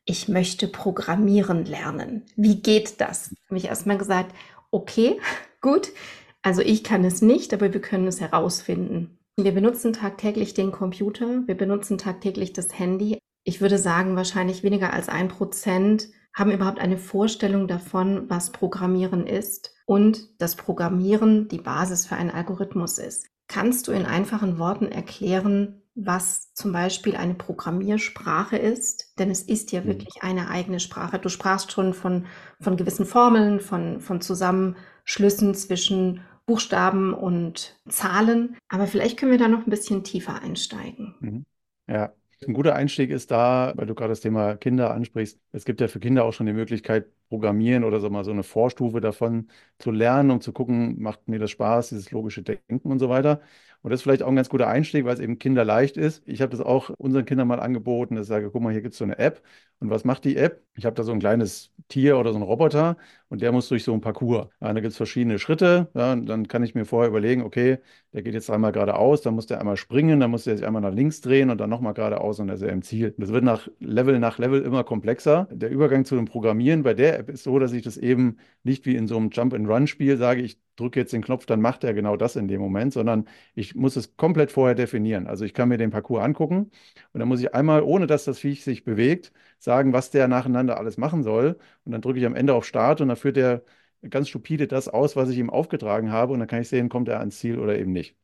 ich 0.04 0.28
möchte 0.28 0.68
programmieren 0.68 1.64
lernen. 1.64 2.26
Wie 2.36 2.62
geht 2.62 3.00
das? 3.00 3.34
Habe 3.48 3.58
ich 3.58 3.66
erstmal 3.66 3.98
gesagt, 3.98 4.36
okay, 4.70 5.18
gut. 5.62 5.94
Also 6.42 6.62
ich 6.62 6.84
kann 6.84 7.06
es 7.06 7.22
nicht, 7.22 7.54
aber 7.54 7.72
wir 7.72 7.80
können 7.80 8.08
es 8.08 8.20
herausfinden. 8.20 9.20
Wir 9.38 9.54
benutzen 9.54 9.94
tagtäglich 9.94 10.54
den 10.54 10.74
Computer, 10.74 11.48
wir 11.48 11.56
benutzen 11.56 11.98
tagtäglich 11.98 12.52
das 12.52 12.78
Handy. 12.78 13.20
Ich 13.46 13.62
würde 13.62 13.78
sagen, 13.78 14.18
wahrscheinlich 14.18 14.64
weniger 14.64 14.92
als 14.92 15.08
ein 15.08 15.30
Prozent 15.30 16.10
haben 16.34 16.52
überhaupt 16.52 16.80
eine 16.80 16.98
Vorstellung 16.98 17.68
davon, 17.68 18.30
was 18.30 18.52
Programmieren 18.52 19.28
ist 19.28 19.74
und 19.86 20.42
dass 20.42 20.56
Programmieren 20.56 21.48
die 21.48 21.60
Basis 21.60 22.06
für 22.06 22.16
einen 22.16 22.32
Algorithmus 22.32 22.98
ist. 22.98 23.28
Kannst 23.48 23.88
du 23.88 23.92
in 23.92 24.06
einfachen 24.06 24.58
Worten 24.58 24.88
erklären, 24.88 25.82
was 25.94 26.54
zum 26.54 26.72
Beispiel 26.72 27.18
eine 27.18 27.34
Programmiersprache 27.34 28.58
ist, 28.58 29.20
denn 29.20 29.30
es 29.30 29.42
ist 29.42 29.72
ja 29.74 29.82
mhm. 29.82 29.88
wirklich 29.88 30.24
eine 30.24 30.50
eigene 30.50 30.80
Sprache. 30.80 31.20
Du 31.20 31.28
sprachst 31.28 31.72
schon 31.72 31.94
von, 31.94 32.28
von 32.62 32.78
gewissen 32.78 33.06
Formeln, 33.06 33.60
von, 33.60 34.00
von 34.00 34.22
Zusammenschlüssen 34.22 35.54
zwischen 35.54 36.22
Buchstaben 36.46 37.14
und 37.14 37.78
Zahlen, 37.90 38.58
aber 38.70 38.88
vielleicht 38.88 39.18
können 39.18 39.32
wir 39.32 39.38
da 39.38 39.48
noch 39.48 39.66
ein 39.66 39.70
bisschen 39.70 40.04
tiefer 40.04 40.42
einsteigen. 40.42 41.16
Mhm. 41.20 41.46
Ja, 41.88 42.14
ein 42.48 42.54
guter 42.54 42.76
Einstieg 42.76 43.10
ist 43.12 43.32
da, 43.32 43.74
weil 43.76 43.86
du 43.86 43.96
gerade 43.96 44.10
das 44.12 44.22
Thema 44.22 44.56
Kinder 44.58 44.92
ansprichst. 44.94 45.40
Es 45.52 45.66
gibt 45.66 45.82
ja 45.82 45.88
für 45.88 46.00
Kinder 46.00 46.26
auch 46.26 46.34
schon 46.34 46.48
die 46.48 46.54
Möglichkeit, 46.54 47.08
Programmieren 47.32 47.84
oder 47.86 48.00
so 48.02 48.10
mal 48.10 48.24
so 48.26 48.32
eine 48.32 48.44
Vorstufe 48.44 49.02
davon 49.02 49.50
zu 49.80 49.92
lernen, 49.92 50.32
um 50.32 50.42
zu 50.42 50.52
gucken, 50.54 51.02
macht 51.02 51.28
mir 51.30 51.40
das 51.40 51.52
Spaß, 51.52 51.90
dieses 51.90 52.12
logische 52.12 52.44
Denken 52.44 52.92
und 52.92 53.00
so 53.00 53.10
weiter. 53.10 53.42
Und 53.82 53.90
das 53.92 54.00
ist 54.00 54.04
vielleicht 54.04 54.22
auch 54.24 54.28
ein 54.28 54.36
ganz 54.36 54.50
guter 54.50 54.68
Einstieg, 54.68 55.06
weil 55.06 55.16
es 55.16 55.20
eben 55.20 55.40
kinderleicht 55.40 55.98
ist. 55.98 56.22
Ich 56.28 56.42
habe 56.42 56.52
das 56.52 56.62
auch 56.62 56.92
unseren 56.98 57.26
Kindern 57.26 57.48
mal 57.48 57.60
angeboten, 57.60 58.16
dass 58.16 58.26
ich 58.26 58.30
sage, 58.30 58.52
guck 58.52 58.62
mal, 58.62 58.72
hier 58.72 58.82
gibt 58.82 58.94
es 58.94 59.00
so 59.00 59.06
eine 59.06 59.18
App. 59.18 59.42
Und 59.80 59.90
was 59.90 60.04
macht 60.06 60.26
die 60.26 60.38
App? 60.38 60.62
Ich 60.76 60.86
habe 60.86 60.96
da 60.96 61.04
so 61.04 61.12
ein 61.12 61.20
kleines 61.20 61.72
Tier 61.88 62.20
oder 62.20 62.32
so 62.32 62.36
einen 62.38 62.46
Roboter 62.46 62.98
und 63.30 63.42
der 63.42 63.52
muss 63.52 63.68
durch 63.70 63.84
so 63.84 63.94
ein 63.94 64.02
Parcours. 64.02 64.48
Ja, 64.62 64.68
da 64.74 64.80
gibt 64.80 64.92
es 64.92 64.98
verschiedene 64.98 65.40
Schritte. 65.40 65.90
Ja, 65.96 66.16
dann 66.16 66.48
kann 66.48 66.64
ich 66.64 66.76
mir 66.76 66.86
vorher 66.86 67.10
überlegen, 67.10 67.42
okay, 67.42 67.80
der 68.14 68.22
geht 68.22 68.36
jetzt 68.36 68.50
einmal 68.52 68.72
geradeaus, 68.72 69.22
dann 69.22 69.34
muss 69.34 69.48
der 69.48 69.60
einmal 69.60 69.78
springen, 69.78 70.20
dann 70.20 70.30
muss 70.32 70.44
der 70.44 70.58
sich 70.58 70.66
einmal 70.68 70.82
nach 70.84 70.94
links 70.94 71.22
drehen 71.22 71.50
und 71.50 71.58
dann 71.60 71.70
nochmal 71.70 71.94
geradeaus 71.96 72.40
und 72.40 72.48
dann 72.48 72.56
ist 72.58 72.62
er 72.62 72.70
im 72.72 72.84
Ziel. 72.84 73.16
Das 73.18 73.32
wird 73.32 73.44
nach 73.44 73.68
Level 73.80 74.20
nach 74.20 74.38
Level 74.38 74.62
immer 74.62 74.84
komplexer. 74.84 75.48
Der 75.52 75.72
Übergang 75.72 76.06
zu 76.06 76.16
dem 76.16 76.26
Programmieren 76.26 76.84
bei 76.84 76.94
der 76.94 77.18
App 77.22 77.30
ist 77.30 77.44
so, 77.44 77.60
dass 77.60 77.74
ich 77.74 77.84
das 77.84 77.98
eben 77.98 78.38
nicht 78.64 78.86
wie 78.86 78.96
in 78.96 79.08
so 79.08 79.18
einem 79.18 79.30
Jump-and-Run-Spiel 79.32 80.18
sage, 80.18 80.42
ich 80.42 80.60
drücke 80.76 81.00
jetzt 81.00 81.14
den 81.14 81.24
Knopf, 81.24 81.46
dann 81.46 81.62
macht 81.62 81.84
er 81.84 81.94
genau 81.94 82.18
das 82.18 82.36
in 82.36 82.48
dem 82.48 82.62
Moment, 82.62 82.94
sondern 82.94 83.28
ich 83.56 83.76
muss 83.76 83.96
es 83.96 84.16
komplett 84.18 84.52
vorher 84.52 84.76
definieren. 84.76 85.28
Also 85.28 85.46
ich 85.46 85.54
kann 85.54 85.70
mir 85.70 85.78
den 85.78 85.92
Parcours 85.92 86.24
angucken 86.24 86.72
und 87.14 87.20
dann 87.20 87.28
muss 87.28 87.42
ich 87.42 87.54
einmal, 87.54 87.84
ohne 87.84 88.08
dass 88.08 88.26
das 88.26 88.40
Viech 88.40 88.64
sich 88.64 88.84
bewegt, 88.84 89.32
sagen, 89.60 89.94
was 89.94 90.10
der 90.12 90.28
nacheinander 90.28 90.78
alles 90.78 90.98
machen 90.98 91.24
soll. 91.24 91.58
Und 91.86 91.92
dann 91.92 92.02
drücke 92.02 92.20
ich 92.20 92.26
am 92.26 92.36
Ende 92.36 92.54
auf 92.54 92.66
Start 92.66 93.02
und 93.02 93.08
dann 93.10 93.18
führt 93.18 93.38
er 93.38 93.64
ganz 94.10 94.30
stupide 94.30 94.68
das 94.68 94.88
aus, 94.88 95.16
was 95.16 95.30
ich 95.30 95.38
ihm 95.38 95.50
aufgetragen 95.50 96.12
habe. 96.12 96.34
Und 96.34 96.40
dann 96.40 96.48
kann 96.48 96.62
ich 96.62 96.70
sehen, 96.70 96.90
kommt 96.90 97.08
er 97.10 97.20
ans 97.20 97.38
Ziel 97.40 97.60
oder 97.60 97.78
eben 97.78 97.92
nicht. 97.92 98.16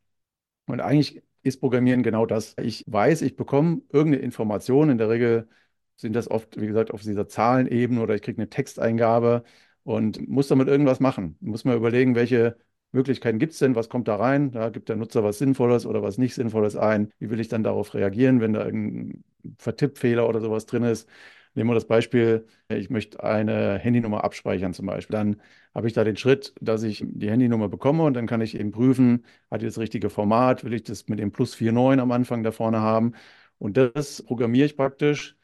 Und 0.67 0.81
eigentlich 0.81 1.23
ist 1.43 1.59
Programmieren 1.61 2.03
genau 2.03 2.25
das. 2.25 2.55
Ich 2.61 2.83
weiß, 2.87 3.21
ich 3.21 3.35
bekomme 3.35 3.81
irgendeine 3.91 4.23
Information. 4.23 4.89
In 4.89 4.97
der 4.97 5.09
Regel 5.09 5.49
sind 5.97 6.13
das 6.15 6.29
oft, 6.29 6.59
wie 6.59 6.67
gesagt, 6.67 6.91
auf 6.91 7.01
dieser 7.01 7.27
Zahlenebene 7.27 8.01
oder 8.01 8.15
ich 8.15 8.21
kriege 8.21 8.37
eine 8.39 8.49
Texteingabe 8.49 9.43
und 9.83 10.27
muss 10.27 10.47
damit 10.47 10.67
irgendwas 10.67 10.99
machen. 10.99 11.37
Muss 11.41 11.65
mir 11.65 11.75
überlegen, 11.75 12.15
welche 12.15 12.57
Möglichkeiten 12.91 13.39
gibt 13.39 13.53
es 13.53 13.59
denn? 13.59 13.75
Was 13.75 13.89
kommt 13.89 14.07
da 14.07 14.15
rein? 14.15 14.51
Da 14.51 14.69
gibt 14.69 14.89
der 14.89 14.95
Nutzer 14.95 15.23
was 15.23 15.39
Sinnvolles 15.39 15.85
oder 15.85 16.01
was 16.03 16.17
nicht 16.17 16.35
Sinnvolles 16.35 16.75
ein. 16.75 17.11
Wie 17.19 17.29
will 17.29 17.39
ich 17.39 17.47
dann 17.49 17.63
darauf 17.63 17.93
reagieren, 17.93 18.41
wenn 18.41 18.53
da 18.53 18.65
irgendein 18.65 19.23
Vertippfehler 19.57 20.27
oder 20.27 20.41
sowas 20.41 20.65
drin 20.65 20.83
ist? 20.83 21.07
Nehmen 21.53 21.69
wir 21.69 21.73
das 21.75 21.87
Beispiel, 21.87 22.45
ich 22.69 22.89
möchte 22.89 23.23
eine 23.23 23.79
Handynummer 23.79 24.23
abspeichern 24.23 24.73
zum 24.73 24.85
Beispiel. 24.85 25.15
Dann 25.15 25.41
habe 25.73 25.87
ich 25.87 25.93
da 25.93 26.03
den 26.03 26.17
Schritt, 26.17 26.53
dass 26.61 26.83
ich 26.83 27.03
die 27.07 27.29
Handynummer 27.31 27.67
bekomme 27.69 28.03
und 28.03 28.13
dann 28.13 28.27
kann 28.27 28.41
ich 28.41 28.59
eben 28.59 28.71
prüfen, 28.71 29.25
hat 29.49 29.61
die 29.61 29.65
das 29.65 29.79
richtige 29.79 30.09
Format, 30.09 30.63
will 30.63 30.73
ich 30.73 30.83
das 30.83 31.07
mit 31.07 31.19
dem 31.19 31.31
plus 31.31 31.59
49 31.59 32.01
am 32.01 32.11
Anfang 32.11 32.43
da 32.43 32.51
vorne 32.51 32.81
haben. 32.81 33.13
Und 33.57 33.77
das 33.77 34.21
programmiere 34.23 34.65
ich 34.67 34.77
praktisch 34.77 35.36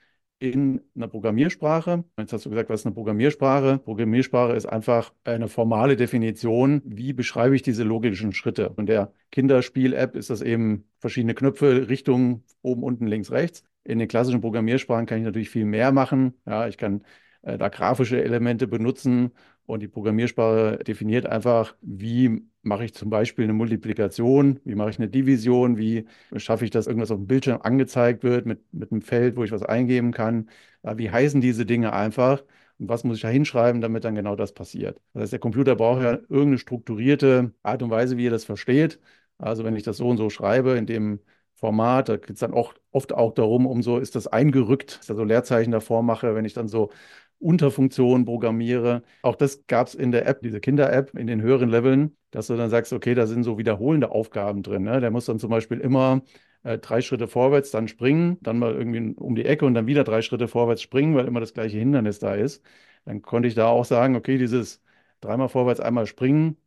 in 0.43 0.81
einer 0.93 1.07
Programmiersprache. 1.07 2.03
Jetzt 2.19 2.33
hast 2.33 2.45
du 2.45 2.49
gesagt, 2.49 2.69
was 2.69 2.81
ist 2.81 2.85
eine 2.85 2.93
Programmiersprache? 2.95 3.77
Programmiersprache 3.79 4.53
ist 4.53 4.65
einfach 4.65 5.13
eine 5.23 5.47
formale 5.47 5.95
Definition, 5.95 6.81
wie 6.83 7.13
beschreibe 7.13 7.55
ich 7.55 7.61
diese 7.61 7.83
logischen 7.83 8.33
Schritte. 8.33 8.69
Und 8.69 8.87
der 8.87 9.13
Kinderspiel-App 9.31 10.17
ist 10.17 10.29
das 10.29 10.41
eben 10.41 10.85
verschiedene 10.99 11.33
Knöpfe, 11.33 11.87
Richtung 11.87 12.43
oben, 12.61 12.83
unten, 12.83 13.07
links, 13.07 13.31
rechts. 13.31 13.63
In 13.85 13.99
den 13.99 14.09
klassischen 14.09 14.41
Programmiersprachen 14.41 15.05
kann 15.05 15.19
ich 15.19 15.23
natürlich 15.23 15.49
viel 15.49 15.65
mehr 15.65 15.93
machen. 15.93 16.33
Ja, 16.45 16.67
ich 16.67 16.77
kann 16.77 17.03
äh, 17.43 17.57
da 17.57 17.69
grafische 17.69 18.21
Elemente 18.21 18.67
benutzen 18.67 19.31
und 19.65 19.81
die 19.81 19.87
Programmiersprache 19.87 20.79
definiert 20.83 21.25
einfach, 21.25 21.75
wie 21.81 22.43
mache 22.61 22.85
ich 22.85 22.93
zum 22.93 23.09
Beispiel 23.09 23.43
eine 23.45 23.53
Multiplikation, 23.53 24.59
wie 24.65 24.75
mache 24.75 24.89
ich 24.91 24.99
eine 24.99 25.09
Division, 25.09 25.77
wie 25.77 26.05
schaffe 26.35 26.65
ich, 26.65 26.71
dass 26.71 26.87
irgendwas 26.87 27.11
auf 27.11 27.17
dem 27.17 27.27
Bildschirm 27.27 27.61
angezeigt 27.61 28.23
wird 28.23 28.45
mit, 28.45 28.61
mit 28.73 28.91
einem 28.91 29.01
Feld, 29.01 29.35
wo 29.37 29.43
ich 29.43 29.51
was 29.51 29.63
eingeben 29.63 30.11
kann. 30.11 30.49
Wie 30.83 31.09
heißen 31.09 31.41
diese 31.41 31.65
Dinge 31.65 31.93
einfach 31.93 32.43
und 32.79 32.89
was 32.89 33.03
muss 33.03 33.17
ich 33.17 33.21
da 33.21 33.29
hinschreiben, 33.29 33.81
damit 33.81 34.03
dann 34.03 34.15
genau 34.15 34.35
das 34.35 34.53
passiert. 34.53 34.99
Das 35.13 35.23
heißt, 35.23 35.31
der 35.33 35.39
Computer 35.39 35.75
braucht 35.75 36.01
ja 36.03 36.13
irgendeine 36.13 36.57
strukturierte 36.57 37.53
Art 37.63 37.81
und 37.83 37.89
Weise, 37.89 38.17
wie 38.17 38.27
er 38.27 38.31
das 38.31 38.45
versteht. 38.45 38.99
Also 39.37 39.63
wenn 39.63 39.75
ich 39.75 39.83
das 39.83 39.97
so 39.97 40.07
und 40.09 40.17
so 40.17 40.29
schreibe, 40.29 40.71
in 40.71 40.85
dem 40.85 41.19
Format, 41.55 42.09
da 42.09 42.17
geht 42.17 42.31
es 42.31 42.39
dann 42.39 42.53
auch 42.53 42.73
oft 42.91 43.13
auch 43.13 43.33
darum, 43.33 43.65
um 43.65 43.81
so 43.83 43.97
ist 43.97 44.15
das 44.15 44.27
eingerückt, 44.27 44.95
dass 44.97 45.01
ich 45.03 45.07
da 45.07 45.15
so 45.15 45.23
Leerzeichen 45.23 45.71
davor 45.71 46.03
mache, 46.03 46.35
wenn 46.35 46.45
ich 46.45 46.53
dann 46.53 46.67
so 46.67 46.91
Unterfunktionen 47.43 48.25
programmiere. 48.25 49.03
Auch 49.21 49.35
das 49.35 49.65
gab 49.67 49.87
es 49.87 49.95
in 49.95 50.11
der 50.11 50.27
App, 50.27 50.41
diese 50.41 50.59
Kinder-App 50.59 51.13
in 51.15 51.27
den 51.27 51.41
höheren 51.41 51.69
Leveln, 51.69 52.15
dass 52.31 52.47
du 52.47 52.55
dann 52.55 52.69
sagst, 52.69 52.93
okay, 52.93 53.13
da 53.15 53.27
sind 53.27 53.43
so 53.43 53.57
wiederholende 53.57 54.11
Aufgaben 54.11 54.63
drin. 54.63 54.83
Ne? 54.83 55.01
Der 55.01 55.11
muss 55.11 55.25
dann 55.25 55.39
zum 55.39 55.49
Beispiel 55.49 55.79
immer 55.79 56.21
äh, 56.63 56.77
drei 56.79 57.01
Schritte 57.01 57.27
vorwärts, 57.27 57.71
dann 57.71 57.87
springen, 57.87 58.37
dann 58.41 58.59
mal 58.59 58.73
irgendwie 58.73 59.13
um 59.15 59.35
die 59.35 59.45
Ecke 59.45 59.65
und 59.65 59.73
dann 59.73 59.87
wieder 59.87 60.03
drei 60.03 60.21
Schritte 60.21 60.47
vorwärts 60.47 60.81
springen, 60.81 61.15
weil 61.15 61.27
immer 61.27 61.39
das 61.39 61.53
gleiche 61.53 61.77
Hindernis 61.77 62.19
da 62.19 62.35
ist. 62.35 62.63
Dann 63.05 63.21
konnte 63.21 63.47
ich 63.47 63.55
da 63.55 63.67
auch 63.67 63.85
sagen, 63.85 64.15
okay, 64.15 64.37
dieses 64.37 64.81
dreimal 65.21 65.49
vorwärts, 65.49 65.79
einmal 65.79 66.07
springen, 66.07 66.57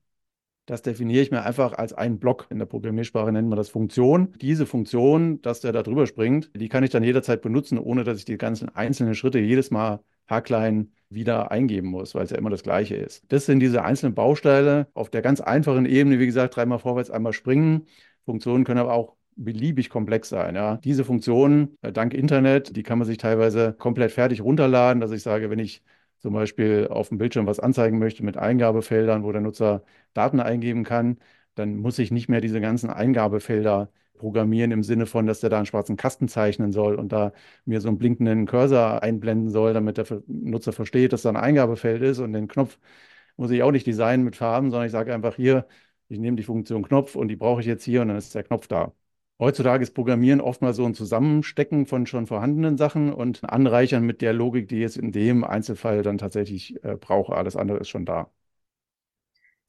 das 0.67 0.83
definiere 0.83 1.23
ich 1.23 1.31
mir 1.31 1.45
einfach 1.45 1.75
als 1.75 1.93
einen 1.93 2.19
Block. 2.19 2.47
In 2.51 2.59
der 2.59 2.67
Programmiersprache 2.67 3.31
nennt 3.33 3.49
man 3.49 3.57
das 3.57 3.69
Funktion. 3.69 4.33
Diese 4.41 4.67
Funktion, 4.67 5.41
dass 5.43 5.61
der 5.61 5.73
da 5.73 5.83
drüber 5.83 6.07
springt, 6.07 6.51
die 6.57 6.69
kann 6.69 6.83
ich 6.83 6.91
dann 6.91 7.05
jederzeit 7.05 7.41
benutzen, 7.41 7.79
ohne 7.79 8.03
dass 8.05 8.19
ich 8.19 8.25
die 8.25 8.37
ganzen 8.37 8.69
einzelnen 8.75 9.15
Schritte 9.15 9.39
jedes 9.39 9.71
Mal 9.71 10.01
haarklein 10.29 10.93
wieder 11.09 11.51
eingeben 11.51 11.89
muss, 11.89 12.15
weil 12.15 12.25
es 12.25 12.31
ja 12.31 12.39
immer 12.39 12.51
das 12.51 12.63
Gleiche 12.63 12.97
ist. 12.97 13.23
Das 13.29 13.47
sind 13.47 13.61
diese 13.61 13.85
einzelnen 13.85 14.15
Bausteine 14.15 14.89
auf 14.95 15.11
der 15.11 15.23
ganz 15.23 15.41
einfachen 15.41 15.87
Ebene, 15.87 16.19
wie 16.19 16.27
gesagt, 16.27 16.57
dreimal 16.57 16.79
vorwärts, 16.79 17.11
einmal 17.11 17.33
springen. 17.33 17.87
Funktionen 18.25 18.65
können 18.65 18.81
aber 18.81 18.93
auch 18.93 19.15
beliebig 19.37 19.91
komplex 19.91 20.29
sein. 20.29 20.55
Ja. 20.55 20.79
Diese 20.79 21.05
Funktionen, 21.05 21.77
äh, 21.83 21.93
dank 21.93 22.15
Internet, 22.15 22.77
die 22.77 22.83
kann 22.83 22.99
man 22.99 23.07
sich 23.07 23.19
teilweise 23.19 23.75
komplett 23.79 24.13
fertig 24.13 24.41
runterladen, 24.43 25.01
dass 25.01 25.13
ich 25.13 25.23
sage, 25.23 25.51
wenn 25.51 25.59
ich 25.59 25.83
zum 26.19 26.33
Beispiel 26.33 26.89
auf 26.91 27.11
dem 27.11 27.19
Bildschirm 27.19 27.47
was 27.47 27.61
anzeigen 27.61 27.99
möchte 27.99 28.25
mit 28.25 28.37
Eingabefeldern, 28.37 29.23
wo 29.23 29.33
der 29.33 29.43
Nutzer 29.43 29.85
Daten 30.15 30.41
eingeben 30.41 30.83
kann, 30.83 31.19
dann 31.57 31.77
muss 31.77 31.99
ich 31.99 32.11
nicht 32.11 32.29
mehr 32.29 32.41
diese 32.41 32.61
ganzen 32.61 32.91
Eingabefelder 32.91 33.91
programmieren 34.17 34.71
im 34.71 34.83
Sinne 34.83 35.07
von, 35.07 35.27
dass 35.27 35.41
der 35.41 35.51
da 35.51 35.59
einen 35.59 35.67
schwarzen 35.67 35.97
Kasten 35.97 36.29
zeichnen 36.29 36.73
soll 36.73 36.95
und 36.97 37.13
da 37.13 37.33
mir 37.65 37.81
so 37.81 37.89
einen 37.89 37.99
blinkenden 37.99 38.47
Cursor 38.47 39.03
einblenden 39.03 39.51
soll, 39.51 39.75
damit 39.75 39.99
der 39.99 40.07
Nutzer 40.27 40.73
versteht, 40.73 41.13
dass 41.13 41.23
da 41.23 41.31
ein 41.31 41.37
Eingabefeld 41.37 42.03
ist 42.03 42.19
und 42.21 42.33
den 42.33 42.49
Knopf 42.49 42.79
muss 43.37 43.51
ich 43.51 43.63
auch 43.63 43.73
nicht 43.73 43.87
designen 43.87 44.25
mit 44.25 44.37
Farben, 44.37 44.71
sondern 44.71 44.87
ich 44.87 44.93
sage 44.93 45.15
einfach 45.15 45.37
hier, 45.37 45.67
ich 46.09 46.19
nehme 46.19 46.37
die 46.37 46.43
Funktion 46.43 46.83
Knopf 46.85 47.17
und 47.17 47.29
die 47.29 47.37
brauche 47.37 47.61
ich 47.61 47.67
jetzt 47.67 47.85
hier 47.85 48.03
und 48.03 48.09
dann 48.09 48.17
ist 48.17 48.35
der 48.35 48.45
Knopf 48.45 48.67
da. 48.69 48.93
Heutzutage 49.39 49.83
ist 49.83 49.93
Programmieren 49.95 50.41
oftmals 50.41 50.77
so 50.77 50.87
ein 50.87 50.95
Zusammenstecken 50.95 51.85
von 51.87 52.07
schon 52.07 52.27
vorhandenen 52.27 52.79
Sachen 52.79 53.13
und 53.13 53.45
Anreichern 53.45 54.05
mit 54.05 54.23
der 54.23 54.33
Logik, 54.33 54.69
die 54.69 54.79
jetzt 54.79 54.97
in 54.97 55.13
dem 55.13 55.45
Einzelfall 55.45 56.03
dann 56.03 56.17
tatsächlich 56.19 56.83
äh, 56.85 56.97
brauche. 56.97 57.35
Alles 57.37 57.57
andere 57.57 57.79
ist 57.79 57.89
schon 57.91 58.07
da. 58.07 58.31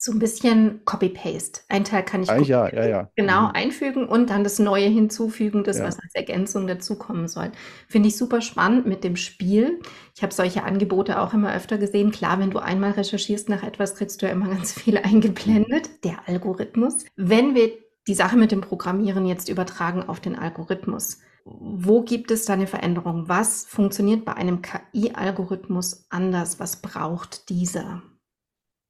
So 0.00 0.12
ein 0.12 0.20
bisschen 0.20 0.84
Copy-Paste. 0.84 1.62
Ein 1.68 1.82
Teil 1.82 2.04
kann 2.04 2.22
ich 2.22 2.30
Eigentlich 2.30 2.48
ja, 2.48 2.72
ja, 2.72 2.86
ja. 2.86 3.10
genau 3.16 3.48
mhm. 3.48 3.54
einfügen 3.54 4.08
und 4.08 4.30
dann 4.30 4.44
das 4.44 4.60
Neue 4.60 4.86
hinzufügen, 4.86 5.64
das, 5.64 5.78
ja. 5.78 5.84
was 5.84 5.98
als 5.98 6.14
Ergänzung 6.14 6.68
dazukommen 6.68 7.26
soll. 7.26 7.50
Finde 7.88 8.08
ich 8.08 8.16
super 8.16 8.40
spannend 8.40 8.86
mit 8.86 9.02
dem 9.02 9.16
Spiel. 9.16 9.80
Ich 10.14 10.22
habe 10.22 10.32
solche 10.32 10.62
Angebote 10.62 11.20
auch 11.20 11.34
immer 11.34 11.52
öfter 11.52 11.78
gesehen. 11.78 12.12
Klar, 12.12 12.38
wenn 12.38 12.52
du 12.52 12.60
einmal 12.60 12.92
recherchierst 12.92 13.48
nach 13.48 13.64
etwas, 13.64 13.96
kriegst 13.96 14.22
du 14.22 14.26
ja 14.26 14.32
immer 14.32 14.48
ganz 14.54 14.72
viel 14.72 14.98
eingeblendet, 14.98 16.04
der 16.04 16.28
Algorithmus. 16.28 17.04
Wenn 17.16 17.56
wir 17.56 17.72
die 18.06 18.14
Sache 18.14 18.36
mit 18.36 18.52
dem 18.52 18.60
Programmieren 18.60 19.26
jetzt 19.26 19.48
übertragen 19.48 20.04
auf 20.04 20.20
den 20.20 20.36
Algorithmus, 20.36 21.18
wo 21.44 22.02
gibt 22.02 22.30
es 22.30 22.44
da 22.44 22.52
eine 22.52 22.66
Veränderung? 22.68 23.28
Was 23.28 23.64
funktioniert 23.64 24.24
bei 24.24 24.34
einem 24.34 24.62
KI-Algorithmus 24.62 26.06
anders? 26.08 26.60
Was 26.60 26.82
braucht 26.82 27.48
dieser? 27.48 28.02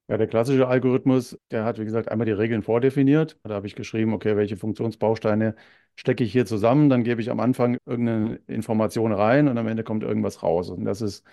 Ja, 0.09 0.17
der 0.17 0.27
klassische 0.27 0.67
Algorithmus, 0.69 1.39
der 1.51 1.65
hat, 1.65 1.79
wie 1.79 1.85
gesagt, 1.85 2.09
einmal 2.11 2.25
die 2.25 2.33
Regeln 2.33 2.63
vordefiniert. 2.63 3.39
Da 3.43 3.51
habe 3.55 3.67
ich 3.67 3.75
geschrieben, 3.75 4.15
okay, 4.15 4.37
welche 4.37 4.57
Funktionsbausteine 4.57 5.55
stecke 5.97 6.25
ich 6.25 6.33
hier 6.33 6.47
zusammen. 6.47 6.89
Dann 6.89 7.05
gebe 7.05 7.21
ich 7.21 7.31
am 7.31 7.41
Anfang 7.41 7.77
irgendeine 7.85 8.37
Information 8.47 9.13
rein 9.13 9.49
und 9.49 9.59
am 9.59 9.67
Ende 9.69 9.85
kommt 9.85 10.03
irgendwas 10.05 10.43
raus. 10.43 10.71
Und 10.71 10.85
das 10.87 11.03
ist 11.03 11.27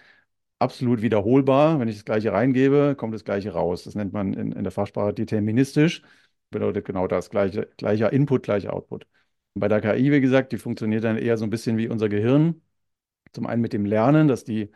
absolut 0.60 1.02
wiederholbar. 1.02 1.80
Wenn 1.80 1.88
ich 1.88 1.96
das 1.96 2.06
Gleiche 2.06 2.34
reingebe, 2.34 2.96
kommt 2.98 3.14
das 3.14 3.24
Gleiche 3.24 3.52
raus. 3.54 3.86
Das 3.86 3.96
nennt 3.96 4.12
man 4.14 4.34
in, 4.34 4.52
in 4.52 4.64
der 4.64 4.72
Fachsprache 4.74 5.14
deterministisch. 5.14 6.02
Bedeutet 6.52 6.86
genau 6.86 7.08
das, 7.08 7.30
gleiche, 7.30 7.70
gleicher 7.78 8.12
Input, 8.14 8.44
gleicher 8.44 8.74
Output. 8.74 9.08
Und 9.54 9.62
bei 9.62 9.68
der 9.70 9.80
KI, 9.82 10.12
wie 10.12 10.20
gesagt, 10.22 10.52
die 10.52 10.58
funktioniert 10.58 11.04
dann 11.06 11.18
eher 11.18 11.38
so 11.38 11.46
ein 11.46 11.50
bisschen 11.50 11.78
wie 11.78 11.88
unser 11.88 12.10
Gehirn. 12.10 12.62
Zum 13.34 13.46
einen 13.48 13.62
mit 13.62 13.74
dem 13.74 13.86
Lernen, 13.86 14.28
dass 14.28 14.44
die 14.44 14.72